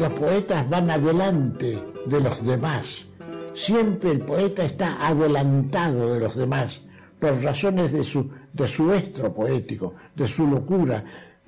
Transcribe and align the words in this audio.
Los 0.00 0.14
poetas 0.14 0.66
van 0.70 0.90
adelante 0.90 1.78
de 2.06 2.20
los 2.20 2.42
demás. 2.42 3.06
Siempre 3.52 4.12
el 4.12 4.20
poeta 4.20 4.64
está 4.64 5.06
adelantado 5.06 6.14
de 6.14 6.20
los 6.20 6.36
demás 6.36 6.80
por 7.18 7.42
razones 7.42 7.92
de 7.92 8.02
su, 8.02 8.30
de 8.50 8.66
su 8.66 8.94
estro 8.94 9.34
poético, 9.34 9.96
de 10.16 10.26
su 10.26 10.46
locura, 10.46 11.04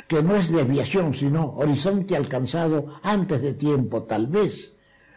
que 0.07 0.23
no 0.23 0.37
es 0.37 0.53
desviación, 0.53 1.15
sino 1.15 1.54
horizonte 1.57 2.15
alcanzado 2.15 3.01
antes 3.03 3.41
de 3.41 3.54
tiempo, 3.54 4.03
tal 4.03 4.26
vez. 4.26 4.74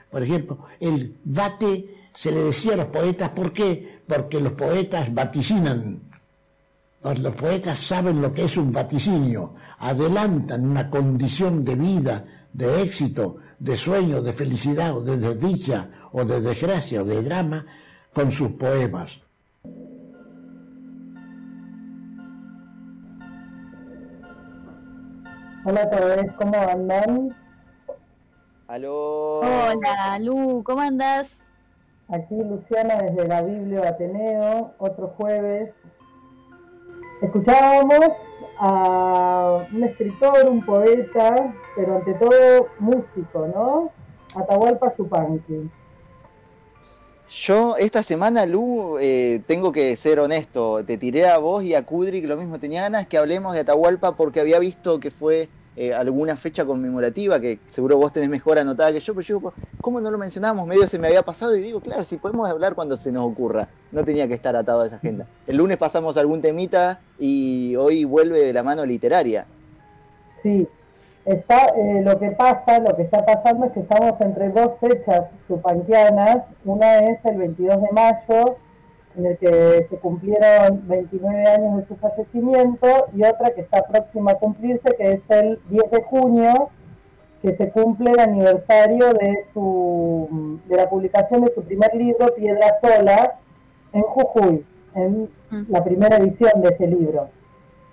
Por 0.09 0.23
ejemplo, 0.23 0.59
el 0.79 1.17
vate 1.25 2.07
se 2.13 2.31
le 2.31 2.41
decía 2.41 2.75
a 2.75 2.77
los 2.77 2.85
poetas, 2.85 3.31
¿por 3.31 3.51
qué? 3.51 3.99
Porque 4.07 4.39
los 4.39 4.53
poetas 4.53 5.13
vaticinan. 5.13 6.03
Los 7.03 7.35
poetas 7.35 7.79
saben 7.79 8.21
lo 8.21 8.31
que 8.31 8.45
es 8.45 8.55
un 8.55 8.71
vaticinio, 8.71 9.55
adelantan 9.79 10.65
una 10.65 10.89
condición 10.89 11.65
de 11.65 11.75
vida, 11.75 12.23
de 12.55 12.83
éxito, 12.83 13.35
de 13.59 13.75
sueño, 13.75 14.21
de 14.21 14.31
felicidad 14.31 14.95
o 14.95 15.01
de 15.01 15.17
desdicha 15.17 15.89
o 16.13 16.23
de 16.23 16.39
desgracia 16.39 17.01
o 17.01 17.05
de 17.05 17.21
drama 17.21 17.65
con 18.13 18.31
sus 18.31 18.51
poemas. 18.53 19.19
Hola 25.65 25.81
a 25.81 25.89
todos, 25.89 26.25
¿cómo 26.37 26.55
andan? 26.55 27.35
Aló. 28.67 29.39
Hola, 29.39 30.19
Lu, 30.19 30.63
¿cómo 30.63 30.79
andas? 30.79 31.41
Aquí 32.07 32.35
Luciana 32.35 32.95
desde 32.97 33.27
la 33.27 33.41
Biblia 33.41 33.89
Ateneo, 33.89 34.73
otro 34.77 35.09
jueves. 35.17 35.71
Escuchábamos 37.21 37.99
a 38.57 39.67
un 39.71 39.83
escritor, 39.83 40.47
un 40.47 40.65
poeta, 40.65 41.53
pero 41.75 41.97
ante 41.97 42.13
todo 42.13 42.67
músico, 42.79 43.47
¿no? 43.53 43.91
Atahualpa 44.35 44.95
Yupanqui. 44.97 45.69
Yo 47.27 47.75
esta 47.77 48.03
semana, 48.03 48.45
Lu, 48.45 48.97
eh, 48.99 49.41
tengo 49.47 49.71
que 49.71 49.97
ser 49.97 50.19
honesto, 50.19 50.85
te 50.85 50.97
tiré 50.97 51.27
a 51.27 51.39
vos 51.39 51.63
y 51.63 51.73
a 51.73 51.83
Kudrik 51.83 52.27
lo 52.27 52.37
mismo, 52.37 52.59
tenía 52.59 52.83
ganas 52.83 53.07
que 53.07 53.17
hablemos 53.17 53.55
de 53.55 53.61
Atahualpa 53.61 54.15
porque 54.15 54.39
había 54.39 54.59
visto 54.59 54.99
que 54.99 55.09
fue 55.09 55.49
eh, 55.75 55.93
alguna 55.93 56.35
fecha 56.35 56.65
conmemorativa, 56.65 57.39
que 57.39 57.59
seguro 57.67 57.97
vos 57.97 58.13
tenés 58.13 58.29
mejor 58.29 58.57
anotada 58.59 58.91
que 58.93 58.99
yo, 58.99 59.13
pero 59.13 59.25
yo, 59.25 59.53
¿cómo 59.81 59.99
no 59.99 60.09
lo 60.09 60.17
mencionamos? 60.17 60.67
Medio 60.67 60.87
se 60.87 60.99
me 60.99 61.07
había 61.07 61.23
pasado 61.23 61.55
y 61.55 61.61
digo, 61.61 61.79
claro, 61.81 62.03
si 62.03 62.17
podemos 62.17 62.49
hablar 62.49 62.75
cuando 62.75 62.97
se 62.97 63.11
nos 63.11 63.25
ocurra, 63.25 63.67
no 63.91 64.03
tenía 64.03 64.27
que 64.27 64.33
estar 64.33 64.55
atado 64.55 64.81
a 64.81 64.87
esa 64.87 64.97
agenda. 64.97 65.27
El 65.47 65.57
lunes 65.57 65.77
pasamos 65.77 66.17
algún 66.17 66.41
temita 66.41 66.99
y 67.19 67.75
hoy 67.75 68.05
vuelve 68.05 68.39
de 68.39 68.53
la 68.53 68.63
mano 68.63 68.85
literaria. 68.85 69.45
Sí, 70.41 70.67
Está, 71.25 71.73
eh, 71.75 72.03
lo 72.03 72.19
que 72.19 72.29
pasa, 72.31 72.77
lo 72.77 72.95
que 72.95 73.01
está 73.01 73.25
pasando 73.25 73.65
es 73.65 73.71
que 73.71 73.79
estamos 73.79 74.21
entre 74.21 74.49
dos 74.49 74.73
fechas 74.79 75.23
supanquianas. 75.47 76.43
Una 76.63 76.99
es 76.99 77.25
el 77.25 77.37
22 77.37 77.81
de 77.81 77.91
mayo, 77.93 78.57
en 79.17 79.25
el 79.25 79.37
que 79.37 79.87
se 79.89 79.97
cumplieron 79.97 80.87
29 80.87 81.45
años 81.45 81.77
de 81.77 81.87
su 81.87 81.95
fallecimiento, 81.95 82.87
y 83.15 83.23
otra 83.23 83.51
que 83.51 83.61
está 83.61 83.83
próxima 83.83 84.31
a 84.31 84.35
cumplirse, 84.35 84.95
que 84.97 85.13
es 85.13 85.21
el 85.29 85.59
10 85.69 85.91
de 85.91 86.03
junio, 86.03 86.69
que 87.41 87.55
se 87.55 87.69
cumple 87.69 88.11
el 88.11 88.19
aniversario 88.19 89.13
de, 89.13 89.45
su, 89.53 90.59
de 90.67 90.75
la 90.75 90.89
publicación 90.89 91.45
de 91.45 91.53
su 91.53 91.63
primer 91.63 91.93
libro, 91.95 92.33
Piedra 92.35 92.73
Sola, 92.81 93.35
en 93.93 94.01
Jujuy, 94.01 94.65
en 94.95 95.29
mm. 95.51 95.65
la 95.69 95.83
primera 95.83 96.17
edición 96.17 96.61
de 96.61 96.69
ese 96.69 96.87
libro. 96.87 97.29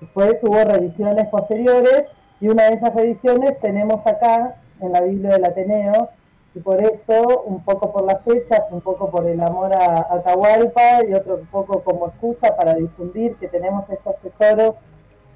Después 0.01 0.37
hubo 0.43 0.65
revisiones 0.65 1.29
posteriores 1.29 2.05
y 2.41 2.49
una 2.49 2.65
de 2.65 2.75
esas 2.75 2.97
ediciones 2.97 3.61
tenemos 3.61 4.05
acá 4.07 4.57
en 4.81 4.93
la 4.93 5.01
Biblia 5.01 5.31
del 5.31 5.45
Ateneo, 5.45 6.09
y 6.55 6.61
por 6.61 6.83
eso, 6.83 7.43
un 7.47 7.65
poco 7.65 7.93
por 7.93 8.05
las 8.05 8.23
fechas, 8.25 8.61
un 8.71 8.83
poco 8.83 9.11
por 9.11 9.27
el 9.27 9.41
amor 9.41 9.73
a 9.73 10.07
Atahualpa 10.11 11.05
y 11.09 11.15
otro 11.15 11.41
poco 11.51 11.83
como 11.83 12.09
excusa 12.09 12.55
para 12.57 12.75
difundir 12.75 13.37
que 13.37 13.49
tenemos 13.49 13.89
estos 13.89 14.15
tesoros 14.21 14.75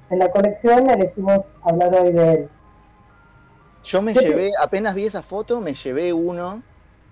en 0.09 0.19
la 0.19 0.29
colección, 0.29 0.89
elegimos 0.89 1.39
hablar 1.63 1.95
hoy 1.95 2.13
de 2.13 2.33
él. 2.33 2.49
Yo 3.83 4.01
me 4.01 4.13
llevé, 4.13 4.51
apenas 4.61 4.93
vi 4.93 5.05
esa 5.05 5.21
foto, 5.21 5.59
me 5.59 5.73
llevé 5.73 6.13
uno 6.13 6.61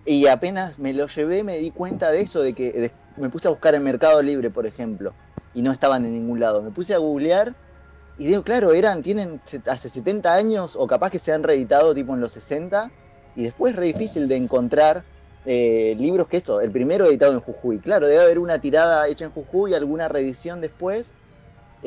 y 0.06 0.28
apenas 0.28 0.78
me 0.78 0.94
lo 0.94 1.08
llevé 1.08 1.44
me 1.44 1.58
di 1.58 1.72
cuenta 1.72 2.12
de 2.12 2.22
eso, 2.22 2.42
de 2.42 2.54
que 2.54 2.92
me 3.18 3.30
puse 3.30 3.48
a 3.48 3.52
buscar 3.52 3.74
en 3.74 3.84
Mercado 3.84 4.22
Libre, 4.22 4.52
por 4.52 4.68
ejemplo, 4.68 5.14
y 5.54 5.64
no 5.64 5.72
estaban 5.72 6.06
en 6.06 6.12
ningún 6.12 6.40
lado. 6.40 6.62
Me 6.62 6.70
puse 6.70 6.94
a 6.94 7.00
googlear 7.00 7.56
y 8.20 8.28
digo, 8.28 8.44
claro, 8.44 8.72
eran, 8.74 9.02
tienen 9.02 9.42
hace 9.66 9.90
70 9.90 10.32
años 10.32 10.76
o 10.76 10.86
capaz 10.86 11.10
que 11.10 11.20
se 11.20 11.34
han 11.34 11.44
reeditado 11.44 11.96
tipo 11.96 12.14
en 12.14 12.22
los 12.22 12.34
60 12.34 12.92
y 13.36 13.44
después 13.44 13.72
es 13.74 13.78
re 13.78 13.88
difícil 13.88 14.28
de 14.28 14.36
encontrar 14.36 15.04
eh, 15.46 15.96
libros 16.00 16.28
que 16.28 16.38
esto, 16.38 16.62
el 16.62 16.72
primero 16.72 17.06
editado 17.06 17.34
en 17.34 17.40
Jujuy. 17.40 17.80
Claro, 17.80 18.08
debe 18.08 18.24
haber 18.24 18.40
una 18.40 18.60
tirada 18.60 19.08
hecha 19.08 19.26
en 19.26 19.32
Jujuy, 19.32 19.74
alguna 19.74 20.08
reedición 20.08 20.62
después 20.62 21.14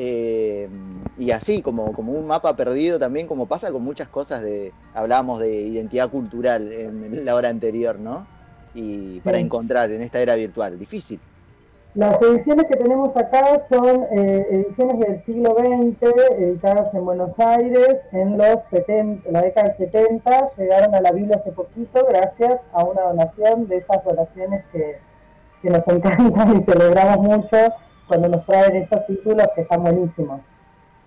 eh, 0.01 0.69
y 1.17 1.31
así, 1.31 1.61
como, 1.61 1.93
como 1.93 2.13
un 2.13 2.25
mapa 2.25 2.55
perdido 2.55 2.97
también, 2.97 3.27
como 3.27 3.47
pasa 3.47 3.69
con 3.69 3.83
muchas 3.83 4.07
cosas 4.07 4.41
de, 4.41 4.73
hablábamos 4.93 5.41
de 5.41 5.51
identidad 5.51 6.09
cultural 6.09 6.71
en 6.71 7.25
la 7.25 7.35
hora 7.35 7.49
anterior, 7.49 7.99
¿no? 7.99 8.25
Y 8.73 9.19
para 9.21 9.39
encontrar 9.39 9.91
en 9.91 10.01
esta 10.01 10.21
era 10.21 10.35
virtual, 10.35 10.79
difícil. 10.79 11.19
Las 11.95 12.21
ediciones 12.21 12.65
que 12.67 12.77
tenemos 12.77 13.17
acá 13.17 13.63
son 13.67 14.03
eh, 14.11 14.47
ediciones 14.51 14.99
del 14.99 15.25
siglo 15.25 15.55
XX, 15.57 16.37
editadas 16.37 16.93
en 16.93 17.03
Buenos 17.03 17.31
Aires 17.39 17.97
en 18.11 18.37
los 18.37 18.59
70, 18.69 19.31
la 19.31 19.41
década 19.41 19.69
del 19.69 19.91
70. 19.91 20.49
Llegaron 20.57 20.93
a 20.93 21.01
la 21.01 21.11
Biblia 21.11 21.37
hace 21.37 21.51
poquito 21.51 22.05
gracias 22.07 22.59
a 22.73 22.83
una 22.83 23.01
donación 23.01 23.67
de 23.67 23.77
esas 23.77 24.03
donaciones 24.03 24.63
que, 24.71 24.99
nos 25.63 25.85
encantan 25.87 26.57
y 26.61 26.71
celebramos 26.71 27.17
mucho 27.17 27.57
cuando 28.07 28.29
nos 28.29 28.45
traen 28.45 28.77
estos 28.77 29.07
títulos 29.07 29.47
que 29.55 29.61
están 29.61 29.81
buenísimos. 29.81 30.41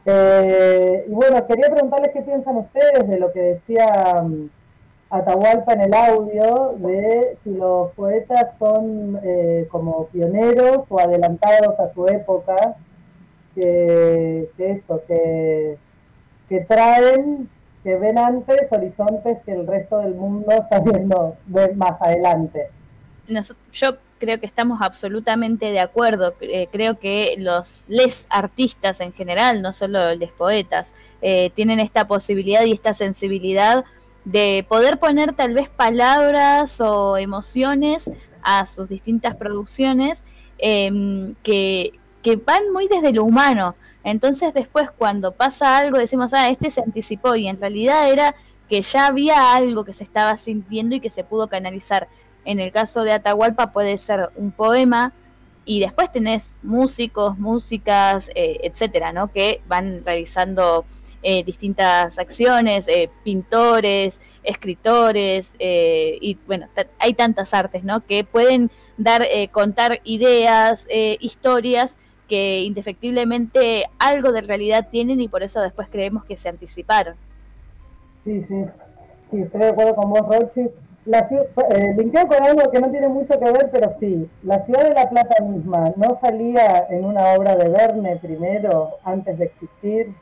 Eh, 0.04 1.04
y 1.08 1.12
bueno, 1.12 1.46
quería 1.46 1.70
preguntarles 1.70 2.10
qué 2.12 2.22
piensan 2.22 2.56
ustedes 2.56 3.08
de 3.08 3.20
lo 3.20 3.32
que 3.32 3.40
decía... 3.40 4.20
Mm, 4.20 4.48
Atahualpa 5.12 5.74
en 5.74 5.82
el 5.82 5.92
audio 5.92 6.74
de 6.78 7.36
si 7.44 7.50
los 7.50 7.92
poetas 7.92 8.54
son 8.58 9.20
eh, 9.22 9.68
como 9.70 10.06
pioneros 10.06 10.86
o 10.88 10.98
adelantados 10.98 11.78
a 11.78 11.92
su 11.92 12.08
época, 12.08 12.76
que, 13.54 14.48
eso, 14.56 15.02
que, 15.06 15.76
que, 16.48 16.60
traen, 16.60 17.46
que 17.84 17.96
ven 17.96 18.16
antes 18.16 18.72
horizontes 18.72 19.36
que 19.44 19.52
el 19.52 19.66
resto 19.66 19.98
del 19.98 20.14
mundo 20.14 20.50
está 20.50 20.80
viendo 20.80 21.36
más 21.76 22.00
adelante. 22.00 22.68
yo 23.70 23.98
creo 24.18 24.40
que 24.40 24.46
estamos 24.46 24.80
absolutamente 24.80 25.72
de 25.72 25.80
acuerdo. 25.80 26.34
Eh, 26.40 26.68
creo 26.72 26.98
que 26.98 27.34
los 27.36 27.84
les 27.88 28.26
artistas 28.30 29.00
en 29.00 29.12
general, 29.12 29.60
no 29.60 29.74
solo 29.74 30.14
los 30.14 30.30
poetas, 30.30 30.94
eh, 31.20 31.50
tienen 31.54 31.80
esta 31.80 32.06
posibilidad 32.06 32.64
y 32.64 32.72
esta 32.72 32.94
sensibilidad 32.94 33.84
de 34.24 34.64
poder 34.68 34.98
poner 34.98 35.34
tal 35.34 35.54
vez 35.54 35.68
palabras 35.68 36.80
o 36.80 37.16
emociones 37.16 38.10
a 38.42 38.66
sus 38.66 38.88
distintas 38.88 39.36
producciones 39.36 40.24
em, 40.58 41.34
que, 41.42 41.92
que, 42.22 42.36
van 42.36 42.72
muy 42.72 42.88
desde 42.88 43.12
lo 43.12 43.24
humano. 43.24 43.74
Entonces 44.04 44.54
después 44.54 44.90
cuando 44.90 45.32
pasa 45.32 45.78
algo 45.78 45.98
decimos, 45.98 46.32
ah, 46.32 46.48
este 46.48 46.70
se 46.70 46.80
anticipó 46.80 47.34
y 47.36 47.48
en 47.48 47.60
realidad 47.60 48.10
era 48.10 48.34
que 48.68 48.82
ya 48.82 49.06
había 49.06 49.54
algo 49.54 49.84
que 49.84 49.92
se 49.92 50.04
estaba 50.04 50.36
sintiendo 50.36 50.96
y 50.96 51.00
que 51.00 51.10
se 51.10 51.24
pudo 51.24 51.48
canalizar. 51.48 52.08
En 52.44 52.58
el 52.58 52.72
caso 52.72 53.04
de 53.04 53.12
Atahualpa 53.12 53.72
puede 53.72 53.98
ser 53.98 54.30
un 54.36 54.50
poema 54.50 55.12
y 55.64 55.80
después 55.80 56.10
tenés 56.10 56.54
músicos, 56.62 57.38
músicas, 57.38 58.30
eh, 58.34 58.60
etcétera, 58.62 59.12
¿no? 59.12 59.28
Que 59.28 59.62
van 59.68 60.04
realizando 60.04 60.84
eh, 61.22 61.44
distintas 61.44 62.18
acciones, 62.18 62.88
eh, 62.88 63.10
pintores, 63.24 64.20
escritores, 64.42 65.54
eh, 65.58 66.18
y 66.20 66.36
bueno, 66.46 66.68
hay 66.98 67.14
tantas 67.14 67.54
artes, 67.54 67.84
¿no? 67.84 68.04
Que 68.04 68.24
pueden 68.24 68.70
dar, 68.96 69.22
contar 69.50 70.00
ideas, 70.04 70.88
historias 71.20 71.96
que 72.28 72.60
indefectiblemente 72.60 73.84
algo 73.98 74.32
de 74.32 74.40
realidad 74.40 74.88
tienen 74.90 75.20
y 75.20 75.28
por 75.28 75.42
eso 75.42 75.60
después 75.60 75.88
creemos 75.90 76.24
que 76.24 76.36
se 76.36 76.48
anticiparon. 76.48 77.14
Sí, 78.24 78.44
sí, 78.48 78.64
sí, 79.30 79.42
estoy 79.42 79.60
de 79.60 79.68
acuerdo 79.68 79.94
con 79.96 80.10
vos, 80.10 80.22
Rochi. 80.28 80.68
La 81.04 81.18
eh, 81.18 81.94
linkeo 81.98 82.28
con 82.28 82.44
algo 82.44 82.70
que 82.70 82.80
no 82.80 82.88
tiene 82.90 83.08
mucho 83.08 83.36
que 83.38 83.50
ver, 83.50 83.70
pero 83.72 83.96
sí, 83.98 84.28
la 84.44 84.64
ciudad 84.64 84.84
de 84.84 84.94
La 84.94 85.10
Plata 85.10 85.42
misma 85.42 85.92
no 85.96 86.18
salía 86.20 86.86
en 86.90 87.04
una 87.04 87.32
obra 87.32 87.56
de 87.56 87.68
Verne 87.68 88.16
primero, 88.16 88.98
antes 89.02 89.36
de 89.36 89.46
existir 89.46 90.14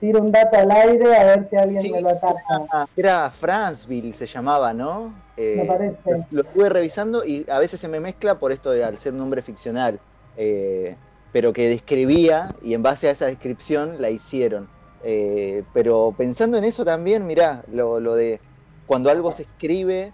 tiro 0.00 0.20
un 0.20 0.30
dato 0.30 0.56
al 0.56 0.70
aire 0.70 1.16
a 1.16 1.24
ver 1.24 1.48
si 1.50 1.56
alguien 1.56 1.92
me 1.92 2.00
lo 2.00 2.10
ataca. 2.10 2.86
Era, 2.96 3.30
Franceville, 3.30 4.12
se 4.12 4.26
llamaba, 4.26 4.72
¿no? 4.72 5.14
me 5.36 5.62
eh, 5.62 5.64
parece. 5.66 6.26
Lo, 6.30 6.42
estuve 6.42 6.68
revisando 6.68 7.24
y 7.24 7.46
a 7.50 7.58
veces 7.58 7.80
se 7.80 7.88
me 7.88 8.00
mezcla 8.00 8.38
por 8.38 8.52
esto 8.52 8.70
de 8.70 8.84
al 8.84 8.98
ser 8.98 9.12
un 9.12 9.18
nombre 9.18 9.42
ficcional, 9.42 10.00
eh, 10.36 10.96
pero 11.32 11.52
que 11.52 11.68
describía 11.68 12.54
y 12.62 12.74
en 12.74 12.82
base 12.82 13.08
a 13.08 13.12
esa 13.12 13.26
descripción 13.26 14.00
la 14.00 14.10
hicieron. 14.10 14.68
Eh, 15.04 15.62
pero 15.72 16.14
pensando 16.16 16.58
en 16.58 16.64
eso 16.64 16.84
también, 16.84 17.26
mirá, 17.26 17.64
lo, 17.70 18.00
de 18.14 18.40
cuando 18.86 19.10
algo 19.10 19.32
se 19.32 19.42
escribe 19.42 20.12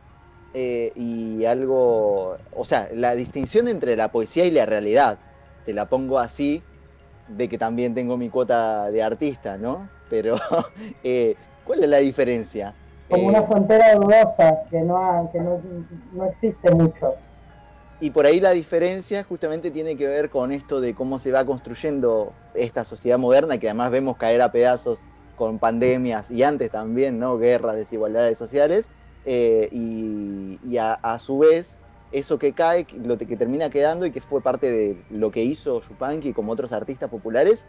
y 0.54 1.46
algo, 1.46 2.36
o 2.54 2.64
sea, 2.66 2.90
la 2.92 3.14
distinción 3.14 3.68
entre 3.68 3.96
la 3.96 4.12
poesía 4.12 4.44
y 4.44 4.50
la 4.50 4.66
realidad, 4.66 5.18
te 5.64 5.72
la 5.72 5.88
pongo 5.88 6.18
así, 6.18 6.62
de 7.36 7.48
que 7.48 7.58
también 7.58 7.94
tengo 7.94 8.16
mi 8.16 8.28
cuota 8.28 8.90
de 8.90 9.02
artista, 9.02 9.58
¿no? 9.58 9.88
Pero, 10.08 10.36
eh, 11.04 11.34
¿cuál 11.64 11.82
es 11.84 11.90
la 11.90 11.98
diferencia? 11.98 12.74
Como 13.08 13.26
una 13.26 13.42
frontera 13.42 13.94
dudosa 13.94 14.62
que, 14.70 14.80
no, 14.80 15.28
que 15.32 15.40
no, 15.40 15.60
no 16.12 16.24
existe 16.26 16.70
mucho. 16.70 17.14
Y 18.00 18.10
por 18.10 18.26
ahí 18.26 18.40
la 18.40 18.50
diferencia 18.50 19.22
justamente 19.22 19.70
tiene 19.70 19.96
que 19.96 20.08
ver 20.08 20.28
con 20.28 20.50
esto 20.50 20.80
de 20.80 20.94
cómo 20.94 21.18
se 21.18 21.30
va 21.30 21.44
construyendo 21.44 22.32
esta 22.54 22.84
sociedad 22.84 23.18
moderna, 23.18 23.58
que 23.58 23.68
además 23.68 23.92
vemos 23.92 24.16
caer 24.16 24.42
a 24.42 24.50
pedazos 24.50 25.06
con 25.36 25.58
pandemias 25.58 26.30
y 26.30 26.42
antes 26.42 26.70
también, 26.70 27.18
¿no? 27.18 27.38
Guerras, 27.38 27.76
desigualdades 27.76 28.38
sociales, 28.38 28.90
eh, 29.24 29.68
y, 29.70 30.76
a, 30.78 31.18
su 31.20 31.38
vez 31.38 31.78
eso 32.12 32.38
que 32.38 32.52
cae, 32.52 32.86
lo 33.04 33.18
que 33.18 33.36
termina 33.36 33.70
quedando 33.70 34.06
y 34.06 34.10
que 34.10 34.20
fue 34.20 34.40
parte 34.40 34.70
de 34.70 35.02
lo 35.10 35.30
que 35.30 35.42
hizo 35.42 35.80
Yupanqui 35.80 36.32
como 36.32 36.52
otros 36.52 36.72
artistas 36.72 37.10
populares, 37.10 37.66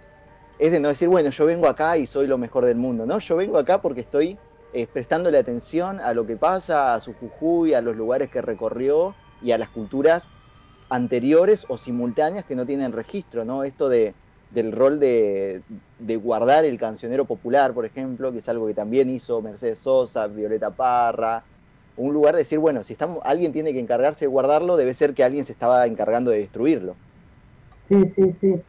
es 0.59 0.71
de 0.71 0.79
no 0.79 0.89
decir, 0.89 1.07
bueno, 1.07 1.29
yo 1.29 1.45
vengo 1.45 1.67
acá 1.67 1.97
y 1.97 2.05
soy 2.05 2.27
lo 2.27 2.37
mejor 2.37 2.65
del 2.65 2.77
mundo, 2.77 3.05
¿no? 3.05 3.19
Yo 3.19 3.35
vengo 3.35 3.57
acá 3.57 3.81
porque 3.81 4.01
estoy 4.01 4.37
eh, 4.73 4.87
prestándole 4.87 5.37
atención 5.37 5.99
a 5.99 6.13
lo 6.13 6.25
que 6.25 6.35
pasa, 6.35 6.93
a 6.93 7.01
su 7.01 7.13
Jujuy, 7.13 7.73
a 7.73 7.81
los 7.81 7.95
lugares 7.95 8.29
que 8.29 8.41
recorrió 8.41 9.15
y 9.41 9.51
a 9.51 9.57
las 9.57 9.69
culturas 9.69 10.29
anteriores 10.89 11.65
o 11.69 11.77
simultáneas 11.77 12.45
que 12.45 12.55
no 12.55 12.65
tienen 12.65 12.91
registro, 12.91 13.45
¿no? 13.45 13.63
Esto 13.63 13.89
de, 13.89 14.13
del 14.51 14.71
rol 14.71 14.99
de, 14.99 15.61
guardar 16.21 16.65
el 16.65 16.77
cancionero 16.77 17.25
popular, 17.25 17.73
por 17.73 17.85
ejemplo, 17.85 18.31
que 18.31 18.37
es 18.39 18.49
algo 18.49 18.67
que 18.67 18.73
también 18.73 19.09
hizo 19.09 19.41
Mercedes 19.41 19.79
Sosa, 19.79 20.27
Violeta 20.27 20.69
Parra, 20.69 21.43
un 21.97 22.13
lugar 22.13 22.33
de 22.33 22.39
decir, 22.39 22.59
bueno, 22.59 22.83
si 22.83 22.93
estamos, 22.93 23.19
alguien 23.23 23.51
tiene 23.51 23.73
que 23.73 23.79
encargarse 23.79 24.25
de 24.25 24.31
guardarlo, 24.31 24.77
debe 24.77 24.93
ser 24.93 25.13
que 25.13 25.23
alguien 25.23 25.45
se 25.45 25.51
estaba 25.51 25.85
encargando 25.85 26.31
de 26.31 26.39
destruirlo. 26.39 26.95
Sí, 27.87 28.11
sí, 28.15 28.35
sí. 28.39 28.61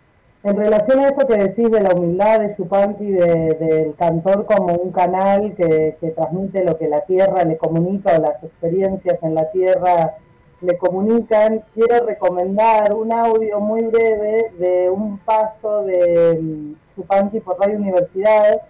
En 0.43 0.57
relación 0.57 0.99
a 0.99 1.09
eso 1.09 1.27
que 1.27 1.39
decís 1.39 1.71
de 1.71 1.81
la 1.81 1.95
humildad 1.95 2.41
de 2.41 2.55
Chupanqui, 2.55 3.11
de, 3.13 3.55
del 3.55 3.95
cantor 3.95 4.45
como 4.45 4.75
un 4.75 4.93
canal 4.93 5.55
que, 5.57 5.97
que 5.99 6.11
transmite 6.11 6.65
lo 6.65 6.77
que 6.77 6.89
la 6.89 7.01
tierra 7.07 7.45
le 7.45 7.57
comunica 7.57 8.15
o 8.15 8.21
las 8.21 8.45
experiencias 8.45 9.19
en 9.23 9.35
la 9.35 9.51
tierra 9.51 10.17
le 10.61 10.77
comunican, 10.79 11.63
quiero 11.75 12.07
recomendar 12.07 12.93
un 12.93 13.13
audio 13.13 13.61
muy 13.61 13.83
breve 13.83 14.53
de 14.59 14.91
un 14.91 15.19
paso 15.19 15.83
de 15.83 16.75
Chupanqui 16.95 17.41
por 17.41 17.59
Radio 17.59 17.79
Universidad 17.79 18.63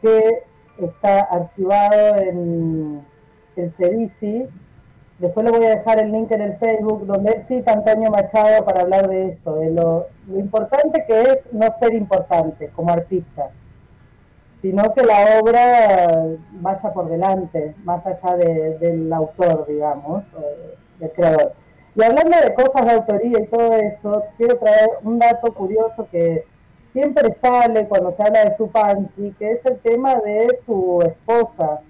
que 0.00 0.42
está 0.78 1.20
archivado 1.20 2.16
en 2.16 3.04
el 3.60 3.72
CEDICI. 3.72 4.48
Después 5.18 5.44
le 5.44 5.52
voy 5.52 5.66
a 5.66 5.76
dejar 5.76 6.02
el 6.02 6.10
link 6.10 6.32
en 6.32 6.42
el 6.42 6.56
Facebook 6.56 7.06
donde 7.06 7.44
cita 7.46 7.72
Antonio 7.72 8.10
Machado 8.10 8.64
para 8.64 8.80
hablar 8.80 9.08
de 9.08 9.28
esto, 9.28 9.56
de 9.56 9.70
lo, 9.70 10.06
importante 10.36 11.04
que 11.06 11.20
es 11.20 11.38
no 11.52 11.66
ser 11.80 11.94
importante 11.94 12.68
como 12.70 12.92
artista, 12.92 13.50
sino 14.62 14.92
que 14.94 15.04
la 15.04 15.40
obra 15.40 16.36
vaya 16.52 16.92
por 16.92 17.08
delante, 17.08 17.74
más 17.84 18.04
allá 18.06 18.36
del 18.36 19.12
autor, 19.12 19.66
digamos 19.68 20.24
creador. 21.10 21.52
Y 21.94 22.02
hablando 22.02 22.36
de 22.38 22.54
cosas 22.54 22.86
de 22.86 22.92
autoría 22.92 23.40
y 23.40 23.46
todo 23.46 23.74
eso, 23.74 24.24
quiero 24.36 24.56
traer 24.58 24.88
un 25.02 25.18
dato 25.18 25.52
curioso 25.52 26.06
que 26.10 26.44
siempre 26.92 27.36
sale 27.42 27.86
cuando 27.86 28.14
se 28.16 28.22
habla 28.22 28.44
de 28.44 28.56
Chupanqui, 28.56 29.32
que 29.38 29.52
es 29.52 29.66
el 29.66 29.78
tema 29.80 30.14
de 30.16 30.58
su 30.64 31.02
esposa, 31.04 31.80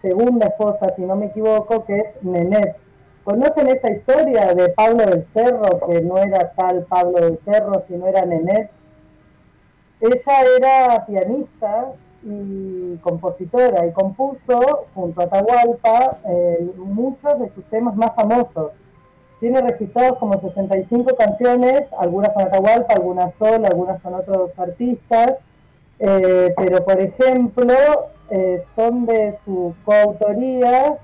segunda 0.00 0.48
esposa, 0.48 0.94
si 0.96 1.02
no 1.02 1.16
me 1.16 1.26
equivoco, 1.26 1.84
que 1.84 1.98
es 1.98 2.22
Nenet. 2.22 2.76
¿Conocen 3.24 3.68
esa 3.68 3.90
historia 3.90 4.54
de 4.54 4.70
Pablo 4.70 5.04
del 5.04 5.24
Cerro, 5.34 5.86
que 5.86 6.00
no 6.00 6.18
era 6.18 6.52
tal 6.56 6.84
Pablo 6.84 7.20
del 7.20 7.38
Cerro, 7.44 7.84
sino 7.86 8.06
era 8.06 8.24
Nenet? 8.24 8.70
Ella 10.00 10.42
era 10.56 11.06
pianista 11.06 11.92
y 12.22 12.96
compositora 12.98 13.86
y 13.86 13.92
compuso 13.92 14.86
junto 14.94 15.20
a 15.20 15.24
Atahualpa 15.24 16.18
eh, 16.26 16.70
muchos 16.76 17.38
de 17.38 17.50
sus 17.50 17.64
temas 17.66 17.94
más 17.96 18.14
famosos. 18.14 18.72
Tiene 19.40 19.60
registrados 19.60 20.18
como 20.18 20.40
65 20.40 21.16
canciones, 21.16 21.82
algunas 21.98 22.30
con 22.30 22.42
Atahualpa, 22.42 22.94
algunas 22.94 23.34
sola, 23.38 23.68
algunas 23.68 24.00
con 24.02 24.14
otros 24.14 24.50
artistas, 24.58 25.34
eh, 26.00 26.52
pero 26.56 26.84
por 26.84 27.00
ejemplo 27.00 27.74
eh, 28.30 28.64
son 28.74 29.06
de 29.06 29.38
su 29.44 29.74
coautoría 29.84 30.98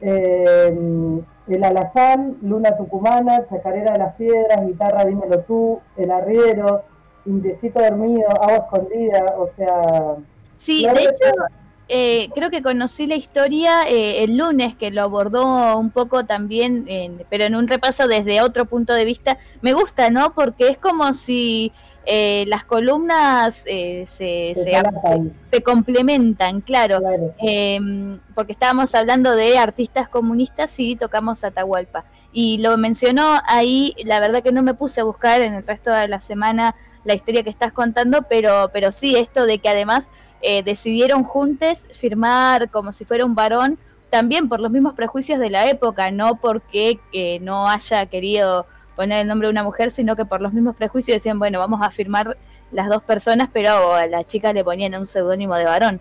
El 0.00 1.64
Alazán, 1.64 2.36
Luna 2.42 2.76
Tucumana, 2.76 3.46
Chacarera 3.48 3.92
de 3.92 3.98
las 3.98 4.14
Piedras, 4.14 4.66
Guitarra 4.66 5.04
Dímelo 5.04 5.40
Tú, 5.40 5.80
El 5.96 6.10
Arriero, 6.10 6.82
Indecito 7.26 7.80
Dormido, 7.80 8.28
Agua 8.30 8.66
Escondida, 8.66 9.34
o 9.36 9.50
sea, 9.56 10.16
Sí, 10.62 10.86
de 10.86 11.02
hecho, 11.02 11.34
eh, 11.88 12.28
creo 12.36 12.48
que 12.48 12.62
conocí 12.62 13.08
la 13.08 13.16
historia 13.16 13.82
eh, 13.88 14.22
el 14.22 14.36
lunes, 14.36 14.76
que 14.76 14.92
lo 14.92 15.02
abordó 15.02 15.76
un 15.76 15.90
poco 15.90 16.24
también, 16.24 16.86
pero 17.28 17.42
en 17.42 17.56
un 17.56 17.66
repaso 17.66 18.06
desde 18.06 18.40
otro 18.40 18.66
punto 18.66 18.94
de 18.94 19.04
vista. 19.04 19.38
Me 19.60 19.72
gusta, 19.72 20.10
¿no? 20.10 20.34
Porque 20.34 20.68
es 20.68 20.78
como 20.78 21.14
si 21.14 21.72
eh, 22.04 22.44
las 22.48 22.64
columnas 22.64 23.54
se, 23.54 24.04
se, 24.06 25.62
complementan, 25.62 26.60
claro. 26.60 27.00
Em, 27.38 28.18
porque 28.34 28.52
estábamos 28.52 28.94
hablando 28.94 29.34
de 29.34 29.58
artistas 29.58 30.08
comunistas 30.08 30.78
y 30.78 30.96
tocamos 30.96 31.44
Atahualpa. 31.44 32.04
Y 32.32 32.58
lo 32.58 32.76
mencionó 32.78 33.40
ahí, 33.46 33.94
la 34.04 34.18
verdad 34.18 34.42
que 34.42 34.52
no 34.52 34.62
me 34.62 34.74
puse 34.74 35.00
a 35.00 35.04
buscar 35.04 35.40
en 35.42 35.54
el 35.54 35.66
resto 35.66 35.90
de 35.90 36.08
la 36.08 36.20
semana 36.20 36.74
la 37.04 37.14
historia 37.14 37.42
que 37.42 37.50
estás 37.50 37.72
contando, 37.72 38.22
pero, 38.28 38.70
pero 38.72 38.92
sí, 38.92 39.16
esto 39.16 39.46
de 39.46 39.58
que 39.58 39.68
además 39.68 40.10
eh, 40.40 40.62
decidieron 40.62 41.24
juntos 41.24 41.88
firmar 41.92 42.70
como 42.70 42.92
si 42.92 43.04
fuera 43.04 43.24
un 43.24 43.34
varón, 43.34 43.78
también 44.10 44.48
por 44.48 44.60
los 44.60 44.70
mismos 44.70 44.94
prejuicios 44.94 45.38
de 45.38 45.50
la 45.50 45.68
época, 45.68 46.10
no 46.10 46.36
porque 46.36 47.00
eh, 47.12 47.38
no 47.40 47.68
haya 47.68 48.06
querido 48.06 48.66
poner 48.96 49.20
el 49.20 49.28
nombre 49.28 49.48
de 49.48 49.52
una 49.52 49.64
mujer, 49.64 49.90
sino 49.90 50.16
que 50.16 50.24
por 50.24 50.40
los 50.40 50.52
mismos 50.52 50.76
prejuicios 50.76 51.16
decían, 51.16 51.38
bueno, 51.38 51.58
vamos 51.58 51.80
a 51.82 51.90
firmar 51.90 52.36
las 52.70 52.88
dos 52.88 53.02
personas, 53.02 53.48
pero 53.52 53.92
a 53.92 54.06
la 54.06 54.24
chica 54.24 54.52
le 54.52 54.64
ponían 54.64 54.94
un 54.94 55.06
seudónimo 55.06 55.54
de 55.56 55.64
varón. 55.64 56.00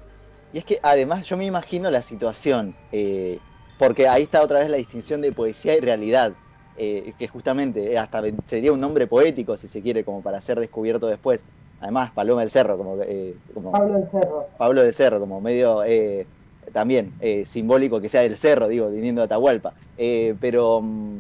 Y 0.53 0.59
es 0.59 0.65
que 0.65 0.79
además 0.81 1.25
yo 1.27 1.38
me 1.38 1.45
imagino 1.45 1.89
la 1.89 2.01
situación, 2.01 2.75
eh, 2.91 3.39
porque 3.77 4.07
ahí 4.07 4.23
está 4.23 4.41
otra 4.41 4.59
vez 4.59 4.69
la 4.69 4.77
distinción 4.77 5.21
de 5.21 5.31
poesía 5.31 5.75
y 5.75 5.80
realidad. 5.80 6.33
Eh, 6.77 7.13
que 7.19 7.27
justamente 7.27 7.97
hasta 7.97 8.23
sería 8.45 8.71
un 8.71 8.80
nombre 8.80 9.06
poético, 9.06 9.57
si 9.57 9.68
se 9.68 9.81
quiere, 9.81 10.04
como 10.04 10.21
para 10.21 10.39
ser 10.42 10.59
descubierto 10.59 11.07
después. 11.07 11.44
Además, 11.81 12.11
Paloma 12.11 12.42
del 12.42 12.49
Cerro, 12.49 12.77
como, 12.77 12.97
eh, 13.04 13.35
Pablo 13.71 13.99
del 13.99 14.09
Cerro. 14.09 14.47
Pablo 14.57 14.81
del 14.81 14.94
Cerro, 14.94 15.19
como 15.19 15.42
medio 15.42 15.83
eh, 15.83 16.25
también 16.71 17.13
simbólico 17.45 17.99
que 17.99 18.09
sea 18.09 18.21
del 18.21 18.37
Cerro, 18.37 18.68
digo, 18.68 18.89
viniendo 18.89 19.21
de 19.21 19.25
Atahualpa. 19.25 19.73
pero 20.39 20.81
mm, 20.81 21.19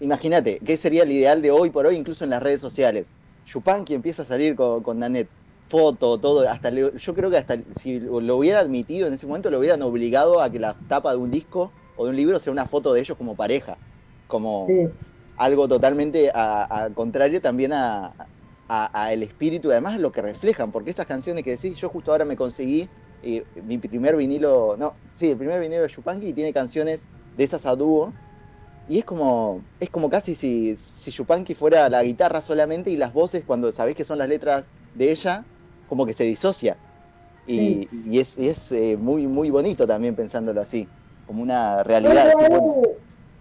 imagínate, 0.00 0.60
¿qué 0.64 0.76
sería 0.76 1.02
el 1.04 1.12
ideal 1.12 1.42
de 1.42 1.50
hoy 1.50 1.70
por 1.70 1.86
hoy, 1.86 1.96
incluso 1.96 2.24
en 2.24 2.30
las 2.30 2.42
redes 2.42 2.60
sociales? 2.60 3.14
Yupanqui 3.46 3.94
empieza 3.94 4.22
a 4.22 4.26
salir 4.26 4.54
con, 4.56 4.82
con 4.82 4.98
Nanette, 4.98 5.30
foto, 5.68 6.18
todo, 6.20 6.48
hasta 6.48 6.70
yo 6.70 7.14
creo 7.14 7.30
que 7.30 7.36
hasta 7.36 7.56
si 7.74 8.00
lo 8.00 8.36
hubiera 8.36 8.60
admitido 8.60 9.06
en 9.06 9.14
ese 9.14 9.26
momento, 9.26 9.50
lo 9.50 9.58
hubieran 9.58 9.82
obligado 9.82 10.40
a 10.40 10.50
que 10.50 10.58
la 10.58 10.74
tapa 10.88 11.12
de 11.12 11.18
un 11.18 11.30
disco 11.30 11.72
o 11.96 12.04
de 12.04 12.10
un 12.10 12.16
libro 12.16 12.38
sea 12.40 12.52
una 12.52 12.66
foto 12.66 12.92
de 12.94 13.00
ellos 13.00 13.16
como 13.16 13.36
pareja 13.36 13.78
como 14.28 14.68
algo 15.36 15.68
totalmente 15.68 16.30
al 16.30 16.94
contrario 16.94 17.40
también 17.40 17.72
a, 17.72 18.14
el 19.10 19.22
espíritu 19.22 19.68
y 19.68 19.72
además 19.72 19.98
lo 19.98 20.12
que 20.12 20.20
reflejan, 20.20 20.70
porque 20.70 20.90
esas 20.90 21.06
canciones 21.06 21.42
que 21.42 21.52
decís, 21.52 21.78
yo 21.78 21.88
justo 21.88 22.12
ahora 22.12 22.26
me 22.26 22.36
conseguí 22.36 22.86
eh, 23.22 23.42
mi 23.54 23.78
primer 23.78 24.14
vinilo, 24.14 24.76
no, 24.78 24.94
sí, 25.14 25.30
el 25.30 25.38
primer 25.38 25.58
vinilo 25.60 25.82
de 25.82 25.88
Chupanqui 25.88 26.28
y 26.28 26.32
tiene 26.34 26.52
canciones 26.52 27.08
de 27.34 27.44
esas 27.44 27.64
a 27.64 27.74
dúo. 27.74 28.12
Y 28.88 28.98
es 29.00 29.04
como, 29.04 29.60
es 29.80 29.90
como 29.90 30.08
casi 30.08 30.34
si, 30.34 30.76
si 30.76 31.10
Chupanqui 31.10 31.54
fuera 31.54 31.88
la 31.88 32.02
guitarra 32.02 32.40
solamente 32.40 32.90
y 32.90 32.96
las 32.96 33.12
voces, 33.12 33.44
cuando 33.44 33.70
sabés 33.70 33.94
que 33.94 34.04
son 34.04 34.18
las 34.18 34.28
letras 34.28 34.68
de 34.94 35.10
ella, 35.10 35.44
como 35.88 36.06
que 36.06 36.14
se 36.14 36.24
disocia. 36.24 36.76
Y, 37.46 37.88
es, 38.18 38.36
es 38.36 38.72
eh, 38.72 38.96
muy, 38.98 39.26
muy 39.26 39.48
bonito 39.50 39.86
también 39.86 40.14
pensándolo 40.14 40.60
así, 40.60 40.86
como 41.26 41.42
una 41.42 41.82
realidad. 41.82 42.30